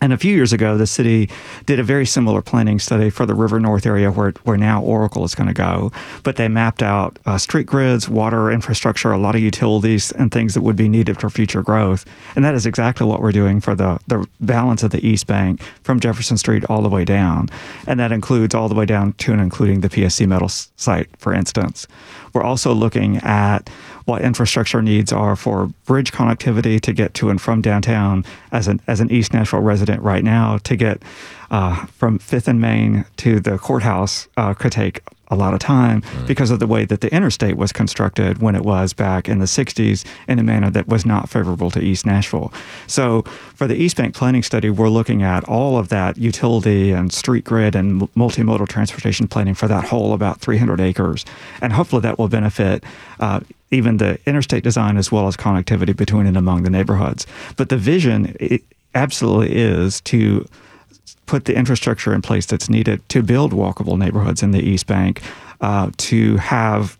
[0.00, 1.28] And a few years ago, the city
[1.66, 5.24] did a very similar planning study for the River North area where, where now Oracle
[5.24, 5.92] is going to go.
[6.22, 10.54] But they mapped out uh, street grids, water infrastructure, a lot of utilities, and things
[10.54, 12.06] that would be needed for future growth.
[12.34, 15.60] And that is exactly what we're doing for the, the balance of the East Bank
[15.82, 17.50] from Jefferson Street all the way down.
[17.86, 21.34] And that includes all the way down to and including the PSC Metals site, for
[21.34, 21.86] instance.
[22.32, 23.68] We're also looking at
[24.04, 28.80] what infrastructure needs are for bridge connectivity to get to and from downtown as an
[28.86, 31.02] as an East Nashville resident right now to get
[31.50, 36.02] uh, from Fifth and Main to the courthouse uh, could take a lot of time
[36.02, 36.26] mm.
[36.26, 39.46] because of the way that the interstate was constructed when it was back in the
[39.46, 42.52] 60s in a manner that was not favorable to East Nashville.
[42.86, 43.22] So,
[43.54, 47.44] for the East Bank planning study, we're looking at all of that utility and street
[47.44, 51.24] grid and multimodal transportation planning for that whole about 300 acres.
[51.60, 52.84] And hopefully that will benefit.
[53.18, 53.40] Uh,
[53.70, 57.24] even the interstate design as well as connectivity between and among the neighborhoods.
[57.56, 58.34] But the vision
[58.94, 60.46] absolutely is to
[61.30, 65.22] put the infrastructure in place that's needed to build walkable neighborhoods in the East Bank,
[65.60, 66.98] uh, to have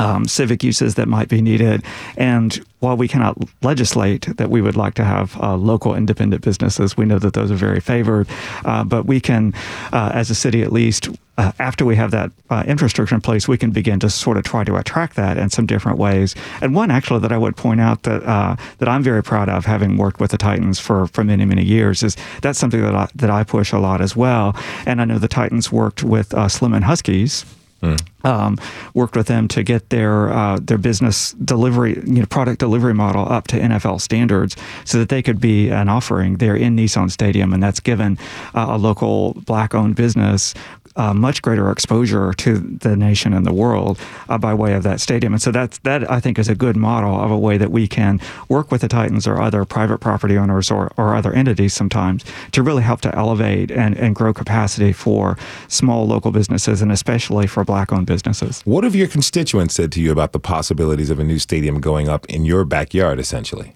[0.00, 1.84] um, civic uses that might be needed.
[2.16, 6.96] And while we cannot legislate that we would like to have uh, local independent businesses,
[6.96, 8.26] we know that those are very favored.
[8.64, 9.52] Uh, but we can,
[9.92, 13.46] uh, as a city at least, uh, after we have that uh, infrastructure in place,
[13.46, 16.34] we can begin to sort of try to attract that in some different ways.
[16.62, 19.66] And one actually that I would point out that uh, that I'm very proud of,
[19.66, 23.08] having worked with the Titans for for many many years, is that's something that I,
[23.14, 24.54] that I push a lot as well.
[24.86, 27.44] And I know the Titans worked with Slim and Husky's
[27.82, 28.26] Mm.
[28.26, 28.58] Um,
[28.92, 33.26] worked with them to get their uh, their business delivery, you know, product delivery model
[33.32, 37.54] up to NFL standards, so that they could be an offering there in Nissan Stadium,
[37.54, 38.18] and that's given
[38.54, 40.52] uh, a local black-owned business
[40.96, 43.98] uh, much greater exposure to the nation and the world
[44.28, 45.32] uh, by way of that stadium.
[45.32, 47.86] And so that's that I think is a good model of a way that we
[47.86, 52.24] can work with the Titans or other private property owners or, or other entities sometimes
[52.52, 57.46] to really help to elevate and, and grow capacity for small local businesses and especially
[57.46, 58.62] for black owned businesses.
[58.64, 62.08] What have your constituents said to you about the possibilities of a new stadium going
[62.08, 63.72] up in your backyard essentially?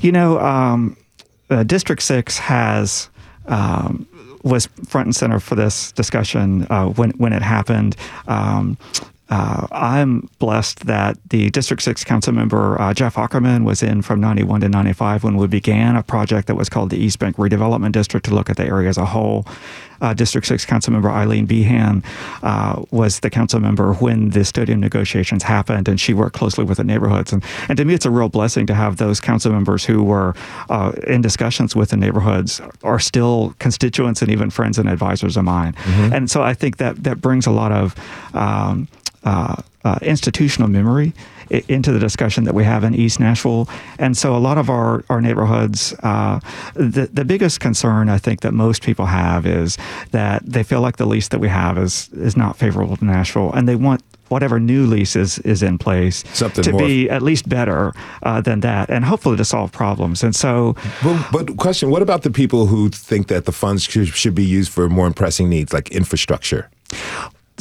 [0.00, 0.96] You know, um,
[1.50, 3.10] uh, District 6 has
[3.46, 4.06] um,
[4.44, 7.96] was front and center for this discussion uh, when when it happened.
[8.28, 8.78] Um,
[9.30, 14.20] uh, I'm blessed that the District 6 council member, uh, Jeff Ackerman, was in from
[14.20, 17.92] 91 to 95 when we began a project that was called the East Bank Redevelopment
[17.92, 19.46] District to look at the area as a whole.
[20.00, 22.04] Uh, District 6 council member Eileen Beehan
[22.42, 26.76] uh, was the council member when the stadium negotiations happened, and she worked closely with
[26.76, 27.32] the neighborhoods.
[27.32, 30.34] And, and to me, it's a real blessing to have those council members who were
[30.68, 35.44] uh, in discussions with the neighborhoods are still constituents and even friends and advisors of
[35.44, 35.72] mine.
[35.84, 36.12] Mhm.
[36.12, 37.94] And so I think that that brings a lot of
[38.34, 38.88] um,
[39.24, 41.12] uh, uh, institutional memory
[41.68, 43.68] into the discussion that we have in East Nashville.
[43.98, 46.40] And so a lot of our, our neighborhoods, uh,
[46.74, 49.76] the, the biggest concern I think that most people have is
[50.12, 53.52] that they feel like the lease that we have is, is not favorable to Nashville
[53.52, 57.20] and they want whatever new lease is, is in place Something to more- be at
[57.20, 60.24] least better uh, than that and hopefully to solve problems.
[60.24, 64.08] And so But, but question: What about the people who think that the funds should,
[64.08, 66.70] should be used for more pressing needs like infrastructure?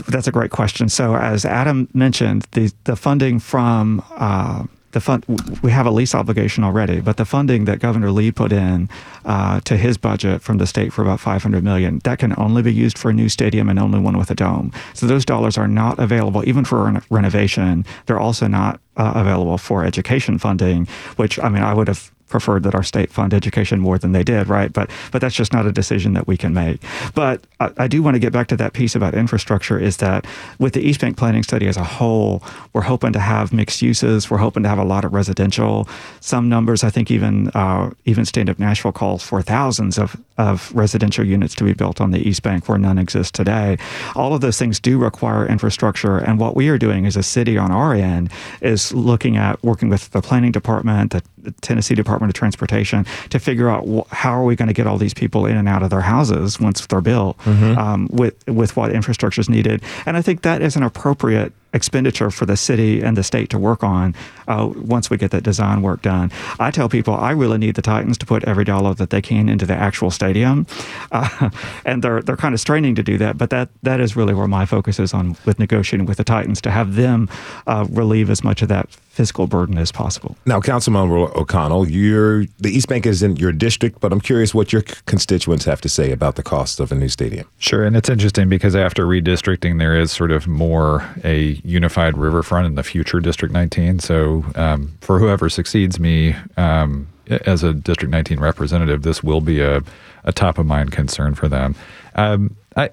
[0.07, 0.89] That's a great question.
[0.89, 4.63] So, as Adam mentioned, the the funding from uh,
[4.93, 5.25] the fund
[5.61, 8.89] we have a lease obligation already, but the funding that Governor Lee put in
[9.25, 12.73] uh, to his budget from the state for about 500 million that can only be
[12.73, 14.71] used for a new stadium and only one with a dome.
[14.93, 17.85] So those dollars are not available even for ren- renovation.
[18.05, 20.87] They're also not uh, available for education funding,
[21.17, 24.23] which I mean I would have preferred that our state fund education more than they
[24.23, 24.73] did, right?
[24.73, 26.81] But but that's just not a decision that we can make.
[27.13, 29.77] But I, I do want to get back to that piece about infrastructure.
[29.79, 30.25] Is that
[30.57, 32.41] with the East Bank planning study as a whole,
[32.73, 34.31] we're hoping to have mixed uses.
[34.31, 35.87] We're hoping to have a lot of residential.
[36.21, 40.71] Some numbers, I think, even uh, even Stand Up Nashville calls for thousands of of
[40.73, 43.77] residential units to be built on the East Bank where none exist today.
[44.15, 47.57] All of those things do require infrastructure, and what we are doing as a city
[47.57, 48.31] on our end
[48.61, 53.69] is looking at working with the planning department, the Tennessee Department of Transportation, to figure
[53.69, 55.89] out wh- how are we going to get all these people in and out of
[55.89, 57.77] their houses once they're built, Mhm.
[57.77, 59.81] um, with with what infrastructure is needed.
[60.05, 63.59] And I think that is an appropriate expenditure for the city and the state to
[63.59, 64.15] work on
[64.47, 66.31] uh, once we get that design work done.
[66.59, 69.49] I tell people I really need the Titans to put every dollar that they can
[69.49, 70.67] into the actual stadium,
[71.11, 71.49] uh,
[71.85, 73.37] and they're they're kind of straining to do that.
[73.37, 76.61] But that that is really where my focus is on with negotiating with the Titans
[76.61, 77.29] to have them
[77.67, 80.35] uh, relieve as much of that fiscal burden as possible.
[80.47, 84.73] Now, Councilmember O'Connell, you're the East Bank is in your district, but I'm curious what
[84.73, 87.47] your constituents have to say about the cost of a new stadium.
[87.59, 92.65] Sure, and it's interesting because after redistricting, there is sort of more a unified riverfront
[92.65, 93.99] in the future District 19.
[93.99, 97.07] So um, for whoever succeeds me um,
[97.45, 99.83] as a District 19 representative, this will be a,
[100.23, 101.75] a top of mind concern for them.
[102.15, 102.89] Um, I,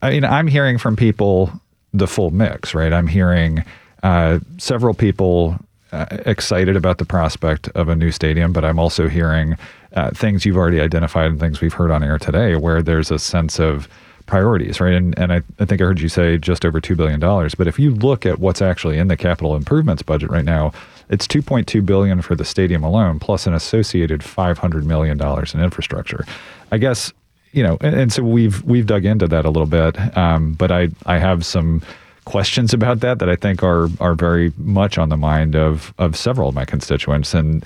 [0.00, 1.52] I mean, I'm hearing from people
[1.92, 2.92] the full mix, right?
[2.94, 3.64] I'm hearing
[4.02, 5.58] uh, several people
[5.92, 9.56] uh, excited about the prospect of a new stadium, but I'm also hearing
[9.94, 13.18] uh, things you've already identified and things we've heard on air today where there's a
[13.18, 13.88] sense of
[14.26, 14.92] priorities, right?
[14.92, 17.18] And, and I, I think I heard you say just over $2 billion.
[17.18, 20.72] But if you look at what's actually in the capital improvements budget right now,
[21.08, 26.26] it's 2.2 billion for the stadium alone, plus an associated 500 million dollars in infrastructure.
[26.70, 27.12] I guess
[27.52, 30.70] you know, and, and so we've we've dug into that a little bit, um, but
[30.70, 31.82] I I have some
[32.28, 36.14] questions about that that I think are are very much on the mind of of
[36.14, 37.64] several of my constituents, and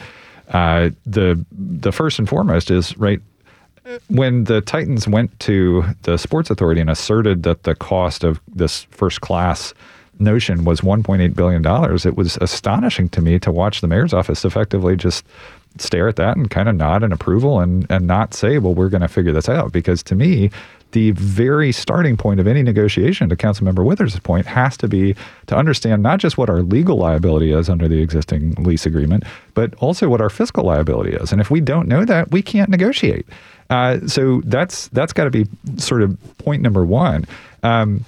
[0.51, 3.21] uh, the the first and foremost is right
[4.07, 8.85] when the Titans went to the Sports Authority and asserted that the cost of this
[8.85, 9.75] first class
[10.21, 14.45] notion was 1.8 billion dollars, it was astonishing to me to watch the mayor's office
[14.45, 15.25] effectively just
[15.79, 18.89] stare at that and kind of nod in approval and and not say, well, we're
[18.89, 20.51] going to figure this out because to me.
[20.93, 25.17] The very starting point of any negotiation, to Councilmember Withers' point, has to be
[25.47, 29.73] to understand not just what our legal liability is under the existing lease agreement, but
[29.77, 31.33] also what our fiscal liability is.
[31.33, 33.25] And if we don't know that, we can't negotiate.
[33.71, 35.47] Uh, so that's that's got to be
[35.79, 37.25] sort of point number one.
[37.63, 38.05] Um,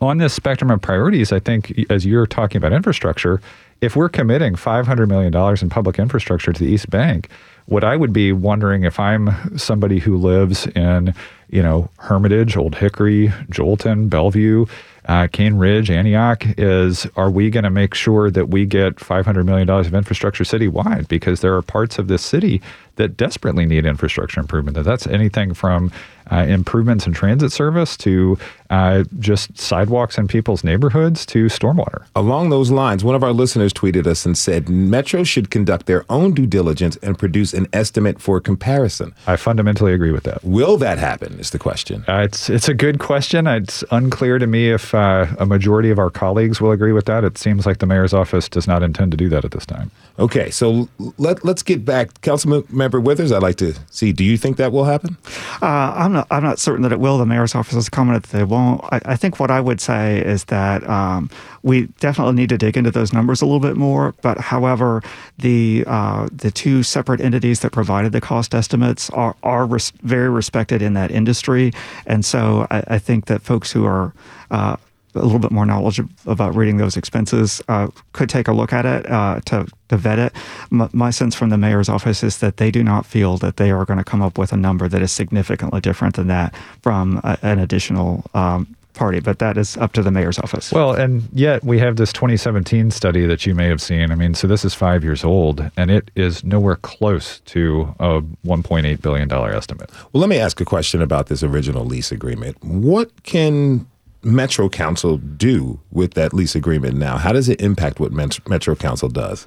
[0.00, 3.40] on this spectrum of priorities, I think as you're talking about infrastructure,
[3.84, 7.28] if we're committing $500 million in public infrastructure to the East Bank,
[7.66, 11.14] what I would be wondering if I'm somebody who lives in,
[11.50, 14.66] you know, Hermitage, Old Hickory, Joelton, Bellevue,
[15.06, 19.44] uh, Cane Ridge, Antioch, is are we going to make sure that we get $500
[19.44, 21.08] million of infrastructure citywide?
[21.08, 22.62] Because there are parts of this city
[22.96, 24.82] that desperately need infrastructure improvement.
[24.82, 25.90] That's anything from
[26.30, 28.38] uh, improvements in transit service to
[28.70, 32.04] uh, just sidewalks in people's neighborhoods to stormwater.
[32.16, 36.04] Along those lines, one of our listeners tweeted us and said Metro should conduct their
[36.08, 39.14] own due diligence and produce an estimate for comparison.
[39.26, 40.42] I fundamentally agree with that.
[40.42, 41.38] Will that happen?
[41.38, 42.04] Is the question.
[42.08, 43.46] Uh, it's it's a good question.
[43.46, 47.24] It's unclear to me if uh, a majority of our colleagues will agree with that.
[47.24, 49.90] It seems like the mayor's office does not intend to do that at this time.
[50.18, 53.32] Okay, so let let's get back, Councilmember Withers.
[53.32, 54.12] I'd like to see.
[54.12, 55.16] Do you think that will happen?
[55.60, 56.26] Uh, I'm not.
[56.30, 57.18] I'm not certain that it will.
[57.18, 58.82] The mayor's office has commented that they won't.
[58.84, 61.30] I, I think what I would say is that um,
[61.62, 64.14] we definitely need to dig into those numbers a little bit more.
[64.22, 65.02] But however,
[65.38, 70.30] the uh, the two separate entities that provided the cost estimates are are res- very
[70.30, 71.72] respected in that industry,
[72.06, 74.12] and so I, I think that folks who are
[74.50, 74.76] uh,
[75.14, 78.84] a little bit more knowledge about reading those expenses uh, could take a look at
[78.84, 80.32] it uh, to, to vet it.
[80.72, 83.70] M- my sense from the mayor's office is that they do not feel that they
[83.70, 87.20] are going to come up with a number that is significantly different than that from
[87.24, 90.72] a, an additional um, party, but that is up to the mayor's office.
[90.72, 94.10] Well, and yet we have this 2017 study that you may have seen.
[94.10, 98.22] I mean, so this is five years old, and it is nowhere close to a
[98.46, 99.90] 1.8 billion dollar estimate.
[100.12, 102.62] Well, let me ask a question about this original lease agreement.
[102.64, 103.86] What can
[104.24, 107.16] Metro Council do with that lease agreement now?
[107.18, 109.46] How does it impact what Metro Council does?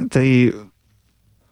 [0.00, 0.54] The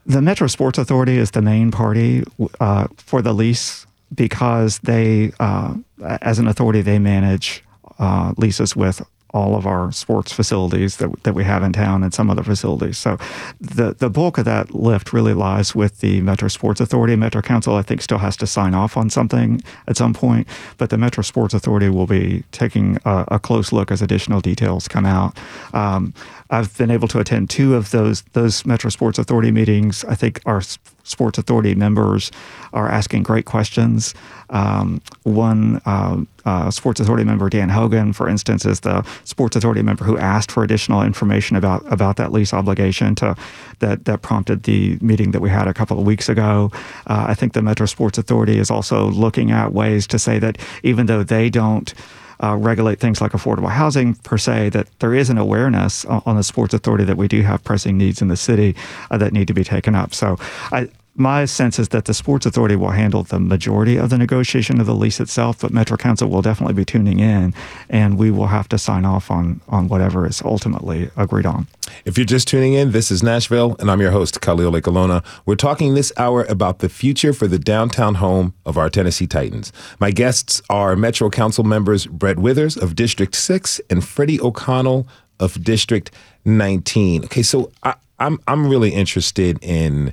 [0.07, 2.25] the Metro Sports Authority is the main party
[2.61, 5.75] uh, for the lease because they, uh,
[6.21, 7.65] as an authority, they manage
[7.99, 9.01] uh, leases with
[9.35, 12.97] all of our sports facilities that, that we have in town and some other facilities.
[12.97, 13.19] So
[13.61, 17.17] the, the bulk of that lift really lies with the Metro Sports Authority.
[17.17, 20.47] Metro Council, I think, still has to sign off on something at some point,
[20.79, 24.87] but the Metro Sports Authority will be taking a, a close look as additional details
[24.87, 25.37] come out.
[25.75, 26.15] Um,
[26.51, 30.05] I've been able to attend two of those those Metro Sports Authority meetings.
[30.05, 30.61] I think our
[31.03, 32.31] Sports Authority members
[32.73, 34.15] are asking great questions.
[34.51, 39.83] Um, one uh, uh, Sports Authority member, Dan Hogan, for instance, is the Sports Authority
[39.83, 43.37] member who asked for additional information about about that lease obligation to
[43.79, 46.71] that that prompted the meeting that we had a couple of weeks ago.
[47.07, 50.59] Uh, I think the Metro Sports Authority is also looking at ways to say that
[50.83, 51.95] even though they don't
[52.43, 56.43] uh, regulate things like affordable housing per se, that there is an awareness on the
[56.43, 58.75] Sports Authority that we do have pressing needs in the city
[59.11, 60.15] uh, that need to be taken up.
[60.15, 60.39] So
[60.73, 64.81] I, my sense is that the Sports Authority will handle the majority of the negotiation
[64.81, 67.55] of the lease itself, but Metro Council will definitely be tuning in,
[67.89, 71.69] and we will have to sign off on on whatever is ultimately agreed on.
[72.05, 75.25] If you're just tuning in, this is Nashville, and I'm your host, Khalil Ekulona.
[75.47, 79.73] We're talking this hour about the future for the downtown home of our Tennessee Titans.
[80.01, 85.07] My guests are Metro Council members Brett Withers of District 6 and Freddie O'Connell
[85.39, 86.11] of District
[86.45, 87.27] 19.
[87.27, 90.13] Okay, so I, I'm I'm really interested in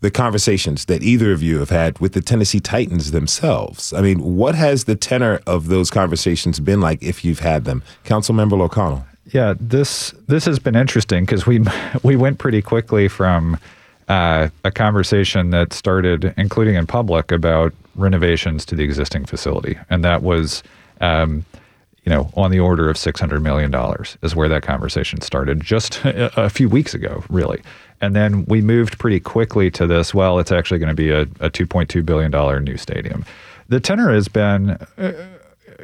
[0.00, 3.92] the conversations that either of you have had with the Tennessee Titans themselves.
[3.92, 7.82] I mean, what has the tenor of those conversations been like if you've had them?
[8.04, 9.04] Councilmember O'Connell.
[9.32, 11.64] Yeah, this this has been interesting because we
[12.02, 13.58] we went pretty quickly from
[14.08, 20.02] uh, a conversation that started, including in public, about renovations to the existing facility, and
[20.02, 20.62] that was,
[21.02, 21.44] um,
[22.04, 25.60] you know, on the order of six hundred million dollars is where that conversation started
[25.60, 27.60] just a, a few weeks ago, really.
[28.00, 30.14] And then we moved pretty quickly to this.
[30.14, 33.24] Well, it's actually going to be a, a $2.2 billion new stadium.
[33.68, 35.12] The tenor has been, uh,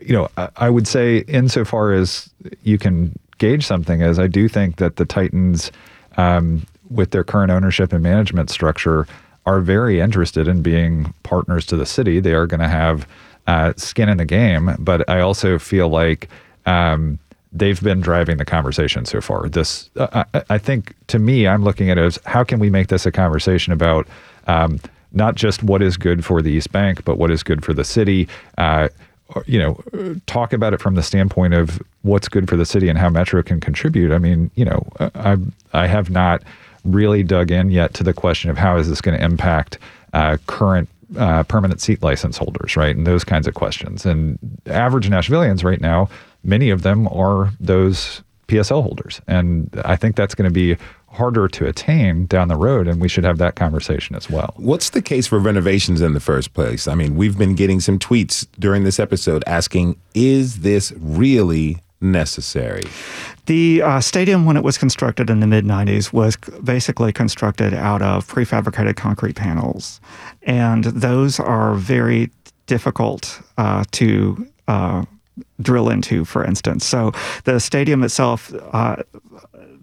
[0.01, 2.31] you know, I, I would say, insofar as
[2.63, 5.73] you can gauge something, is I do think that the Titans,
[6.17, 9.07] um, with their current ownership and management structure,
[9.47, 12.21] are very interested in being partners to the city.
[12.21, 13.07] They are going to have
[13.47, 16.29] uh, skin in the game, but I also feel like
[16.67, 17.19] um,
[17.55, 19.49] they've been driving the conversation so far.
[19.49, 22.69] This, uh, I, I, think, to me, I'm looking at it as how can we
[22.69, 24.07] make this a conversation about
[24.49, 24.81] um,
[25.13, 27.85] not just what is good for the East Bank, but what is good for the
[27.85, 28.29] city.
[28.59, 28.89] Uh,
[29.47, 29.81] you know,
[30.27, 33.43] talk about it from the standpoint of what's good for the city and how Metro
[33.43, 34.13] can contribute.
[34.13, 35.39] I mean, you know, I
[35.73, 36.43] I have not
[36.85, 39.79] really dug in yet to the question of how is this going to impact
[40.13, 42.95] uh, current uh, permanent seat license holders, right?
[42.95, 44.05] And those kinds of questions.
[44.05, 46.09] And average Nashvillians right now
[46.45, 49.21] many of them are those PSL holders.
[49.27, 50.77] And I think that's going to be
[51.09, 54.53] harder to attain down the road, and we should have that conversation as well.
[54.57, 56.89] What's the case for renovations in the first place?
[56.89, 62.83] I mean, we've been getting some tweets during this episode asking, is this really necessary?
[63.47, 68.03] The uh, stadium, when it was constructed in the mid 90s, was basically constructed out
[68.03, 70.01] of prefabricated concrete panels.
[70.43, 72.31] And those are very
[72.67, 75.05] difficult uh, to uh,
[75.61, 76.85] drill into, for instance.
[76.85, 77.13] So
[77.45, 78.97] the stadium itself, uh,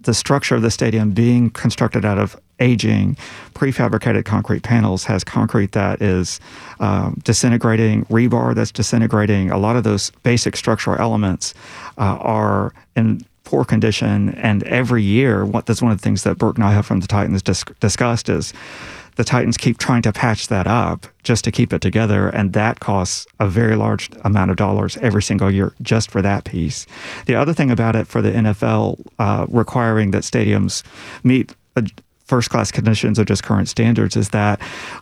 [0.01, 3.17] the structure of the stadium being constructed out of aging
[3.53, 6.39] prefabricated concrete panels has concrete that is
[6.79, 9.51] um, disintegrating, rebar that's disintegrating.
[9.51, 11.53] A lot of those basic structural elements
[11.97, 14.33] uh, are in poor condition.
[14.35, 17.41] And every year, what that's one of the things that Burke Nihill from the Titans
[17.41, 18.53] dis- discussed is
[19.15, 22.79] the Titans keep trying to patch that up just to keep it together, and that
[22.79, 26.85] costs a very large amount of dollars every single year just for that piece.
[27.25, 30.83] The other thing about it for the NFL uh, requiring that stadiums
[31.23, 31.85] meet a,
[32.31, 34.57] first class conditions or just current standards is that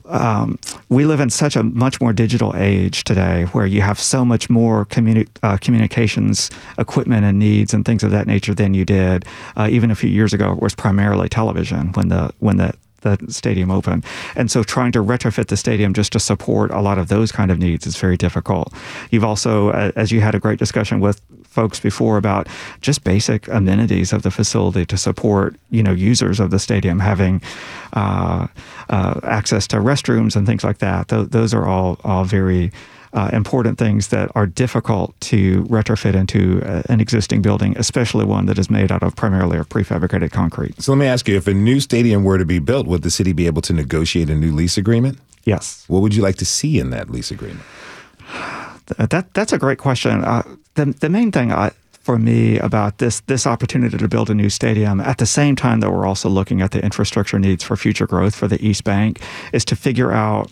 [0.06, 0.58] um,
[0.90, 4.50] we live in such a much more digital age today where you have so much
[4.50, 6.50] more communi- uh, communications
[6.80, 9.26] equipment and needs and things of that nature than you did
[9.58, 13.18] uh, even a few years ago it was primarily television when the when the the
[13.30, 14.04] stadium open.
[14.36, 17.52] And so trying to retrofit the stadium just to support a lot of those kind
[17.52, 18.74] of needs is very difficult.
[19.12, 22.48] You've also, as you had a great discussion with folks before about
[22.82, 27.42] just basic amenities of the facility to support, you know, users of the stadium having
[27.94, 28.48] uh,
[28.90, 31.08] uh, access to restrooms and things like that.
[31.08, 32.72] Th- those are all, all very
[33.14, 38.46] uh, important things that are difficult to retrofit into uh, an existing building, especially one
[38.46, 40.82] that is made out of primarily of prefabricated concrete.
[40.82, 43.12] So let me ask you: If a new stadium were to be built, would the
[43.12, 45.20] city be able to negotiate a new lease agreement?
[45.46, 45.86] Yes.
[45.88, 47.62] What would you like to see in that lease agreement?
[48.98, 50.24] That that's a great question.
[50.24, 50.44] Uh,
[50.76, 54.50] the the main thing I, for me about this this opportunity to build a new
[54.50, 58.08] stadium at the same time that we're also looking at the infrastructure needs for future
[58.08, 59.22] growth for the East Bank
[59.54, 60.52] is to figure out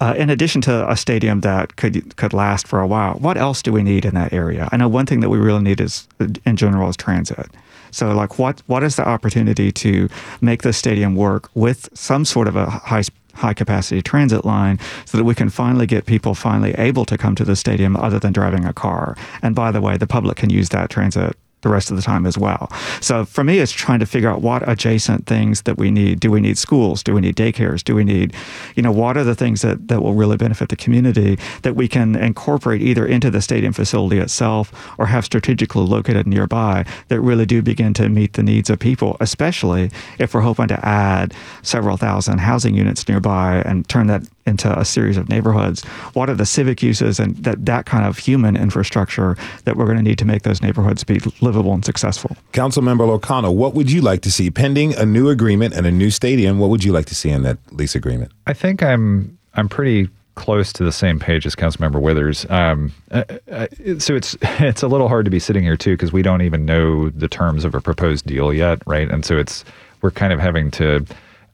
[0.00, 3.62] uh, in addition to a stadium that could could last for a while, what else
[3.62, 4.68] do we need in that area?
[4.72, 6.08] I know one thing that we really need is,
[6.46, 7.48] in general, is transit.
[7.90, 10.08] So, like, what what is the opportunity to
[10.40, 13.02] make the stadium work with some sort of a high
[13.34, 17.34] high capacity transit line so that we can finally get people finally able to come
[17.34, 19.16] to the stadium other than driving a car.
[19.42, 22.26] And by the way, the public can use that transit the rest of the time
[22.26, 22.70] as well.
[23.00, 26.20] So for me, it's trying to figure out what adjacent things that we need.
[26.20, 27.02] Do we need schools?
[27.02, 27.82] Do we need daycares?
[27.84, 28.34] Do we need,
[28.76, 31.88] you know, what are the things that, that will really benefit the community that we
[31.88, 37.46] can incorporate either into the stadium facility itself or have strategically located nearby that really
[37.46, 41.96] do begin to meet the needs of people, especially if we're hoping to add several
[41.96, 45.84] thousand housing units nearby and turn that into a series of neighborhoods.
[46.14, 49.98] What are the civic uses and that, that kind of human infrastructure that we're going
[49.98, 52.36] to need to make those neighborhoods be livable and successful?
[52.52, 56.10] Councilmember O'Connell, what would you like to see pending a new agreement and a new
[56.10, 56.58] stadium?
[56.58, 58.32] What would you like to see in that lease agreement?
[58.46, 62.46] I think I'm I'm pretty close to the same page as Councilmember Withers.
[62.48, 63.66] Um, uh, uh,
[63.98, 66.64] so it's it's a little hard to be sitting here too because we don't even
[66.64, 69.10] know the terms of a proposed deal yet, right?
[69.10, 69.64] And so it's
[70.02, 71.04] we're kind of having to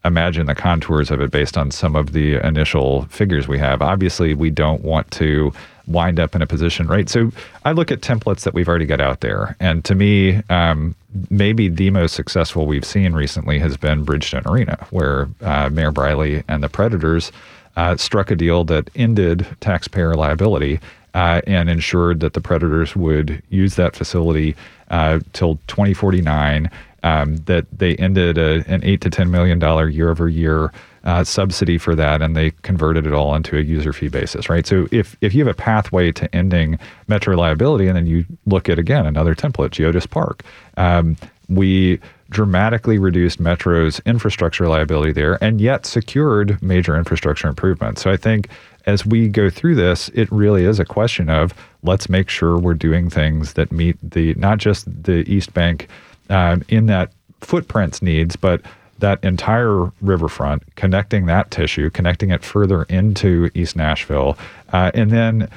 [0.07, 3.83] imagine the contours of it based on some of the initial figures we have.
[3.83, 5.53] Obviously, we don't want to
[5.87, 7.09] wind up in a position, right?
[7.09, 7.31] So
[7.65, 9.57] I look at templates that we've already got out there.
[9.61, 10.95] And to me, um,
[11.31, 16.43] maybe the most successful we've seen recently has been Bridgestone Arena, where uh, Mayor Briley
[16.49, 17.31] and the Predators
[17.77, 20.81] uh, struck a deal that ended taxpayer liability
[21.15, 24.57] uh, and ensured that the Predators would use that facility
[24.91, 26.71] uh, till 2049
[27.07, 30.73] um, that they ended a, an eight to ten million dollar year over year
[31.05, 34.67] uh, subsidy for that, and they converted it all into a user fee basis, right?
[34.67, 38.69] So if if you have a pathway to ending metro liability, and then you look
[38.69, 40.43] at again another template, Geodis Park,
[40.77, 41.17] um,
[41.49, 48.03] we dramatically reduced Metro's infrastructure liability there, and yet secured major infrastructure improvements.
[48.03, 48.49] So I think
[48.87, 51.55] as we go through this, it really is a question of
[51.85, 55.89] let's make sure we're doing things that meet the not just the East Bank
[56.31, 58.61] uh, in that footprints needs, but
[58.99, 64.39] that entire riverfront, connecting that tissue, connecting it further into East Nashville,
[64.73, 65.49] uh, and then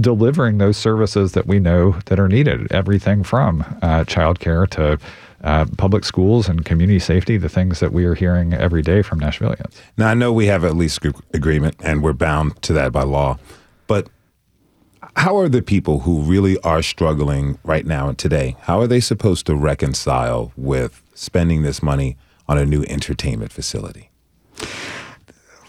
[0.00, 2.70] delivering those services that we know that are needed.
[2.72, 4.98] Everything from uh, childcare to
[5.42, 9.20] uh, public schools and community safety, the things that we are hearing every day from
[9.20, 9.74] Nashvilleians.
[9.96, 10.98] Now, I know we have a lease
[11.32, 13.38] agreement and we're bound to that by law,
[13.86, 14.08] but
[15.18, 19.00] how are the people who really are struggling right now and today, how are they
[19.00, 22.16] supposed to reconcile with spending this money
[22.46, 24.10] on a new entertainment facility?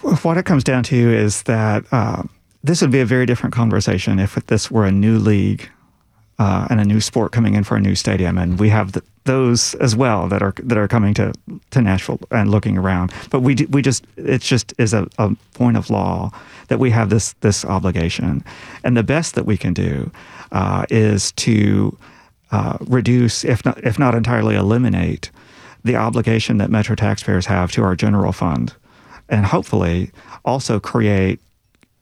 [0.02, 2.24] What it comes down to is that uh,
[2.64, 5.68] this would be a very different conversation if this were a new league
[6.40, 9.04] uh, and a new sport coming in for a new stadium, and we have the,
[9.26, 11.34] those as well that are that are coming to,
[11.72, 13.12] to Nashville and looking around.
[13.30, 16.32] But we we just it just is a, a point of law
[16.70, 18.44] that we have this this obligation,
[18.84, 20.12] and the best that we can do
[20.54, 21.98] uh, is to
[22.52, 25.30] uh, reduce, if not if not entirely eliminate,
[25.84, 28.74] the obligation that Metro taxpayers have to our general fund,
[29.28, 30.12] and hopefully
[30.46, 31.42] also create,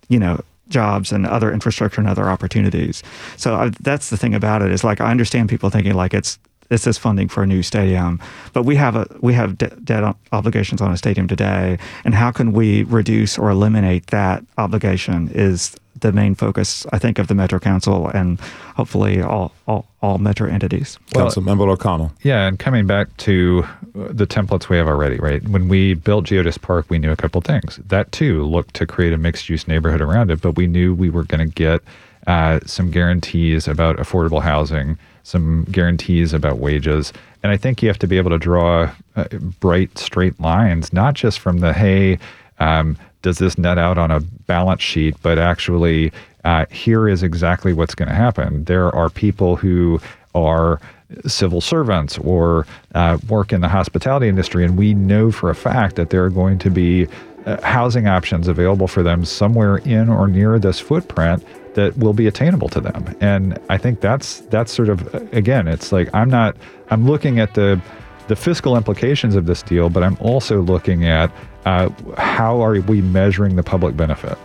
[0.10, 3.04] you know, jobs and other infrastructure and other opportunities.
[3.38, 6.40] So uh, that's the thing about it is like I understand people thinking like it's
[6.70, 8.20] this is funding for a new stadium,
[8.54, 12.32] but we have a we have de- debt obligations on a stadium today, and how
[12.32, 17.36] can we reduce or eliminate that obligation is the main focus, I think, of the
[17.36, 18.40] Metro Council and
[18.76, 20.98] hopefully all all, all Metro entities.
[21.14, 22.12] Well, Councilmember O'Connell.
[22.22, 25.48] Yeah, and coming back to the templates we have already, right?
[25.48, 27.80] When we built Geodis Park, we knew a couple things.
[27.88, 31.10] That too looked to create a mixed use neighborhood around it, but we knew we
[31.10, 31.82] were going to get
[32.28, 37.14] uh, some guarantees about affordable housing, some guarantees about wages.
[37.44, 39.26] And I think you have to be able to draw uh,
[39.60, 42.20] bright, straight lines, not just from the, hey,
[42.60, 46.14] um, does this net out on a balance sheet, but actually,
[46.46, 48.64] uh, here is exactly what's going to happen.
[48.64, 50.00] There are people who
[50.34, 50.80] are
[51.26, 52.66] civil servants or
[52.96, 56.30] uh, work in the hospitality industry, and we know for a fact that there are
[56.30, 57.06] going to be
[57.46, 62.28] uh, housing options available for them somewhere in or near this footprint that will be
[62.28, 63.14] attainable to them.
[63.20, 66.56] And I think that's that's sort of again, it's like I'm not
[66.92, 67.82] I'm looking at the
[68.28, 71.32] the fiscal implications of this deal, but I'm also looking at
[71.66, 74.38] uh, how are we measuring the public benefit.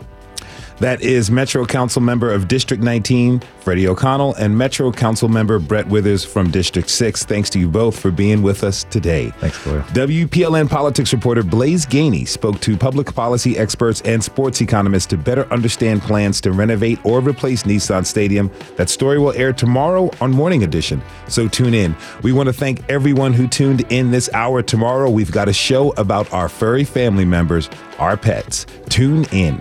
[0.82, 5.86] That is Metro Council member of District 19, Freddie O'Connell, and Metro Council member Brett
[5.86, 7.24] Withers from District 6.
[7.24, 9.30] Thanks to you both for being with us today.
[9.38, 9.82] Thanks, Khalil.
[9.82, 15.44] WPLN politics reporter Blaise Gainey spoke to public policy experts and sports economists to better
[15.52, 18.50] understand plans to renovate or replace Nissan Stadium.
[18.74, 21.94] That story will air tomorrow on Morning Edition, so tune in.
[22.24, 24.62] We want to thank everyone who tuned in this hour.
[24.62, 27.70] Tomorrow, we've got a show about our furry family members,
[28.00, 28.66] our pets.
[28.88, 29.60] Tune in.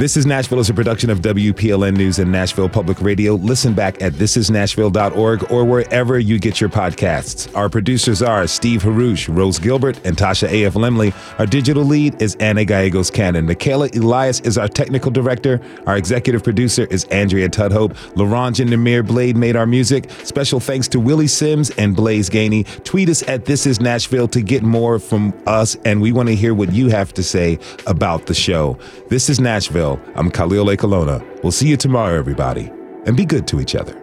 [0.00, 3.34] This is Nashville is a production of WPLN News and Nashville Public Radio.
[3.34, 7.54] Listen back at thisisnashville.org or wherever you get your podcasts.
[7.54, 10.72] Our producers are Steve Haruch, Rose Gilbert, and Tasha A.F.
[10.72, 11.12] Lemley.
[11.38, 13.44] Our digital lead is Anna Gallegos Cannon.
[13.44, 15.60] Michaela Elias is our technical director.
[15.86, 17.94] Our executive producer is Andrea Tudhope.
[18.16, 20.10] Laurent and Namir Blade made our music.
[20.24, 22.64] Special thanks to Willie Sims and Blaise Gainey.
[22.84, 26.34] Tweet us at This Is Nashville to get more from us, and we want to
[26.34, 28.78] hear what you have to say about the show.
[29.10, 29.89] This is Nashville.
[30.14, 31.20] I'm Khalil Ekulona.
[31.42, 32.70] We'll see you tomorrow, everybody,
[33.06, 33.99] and be good to each other.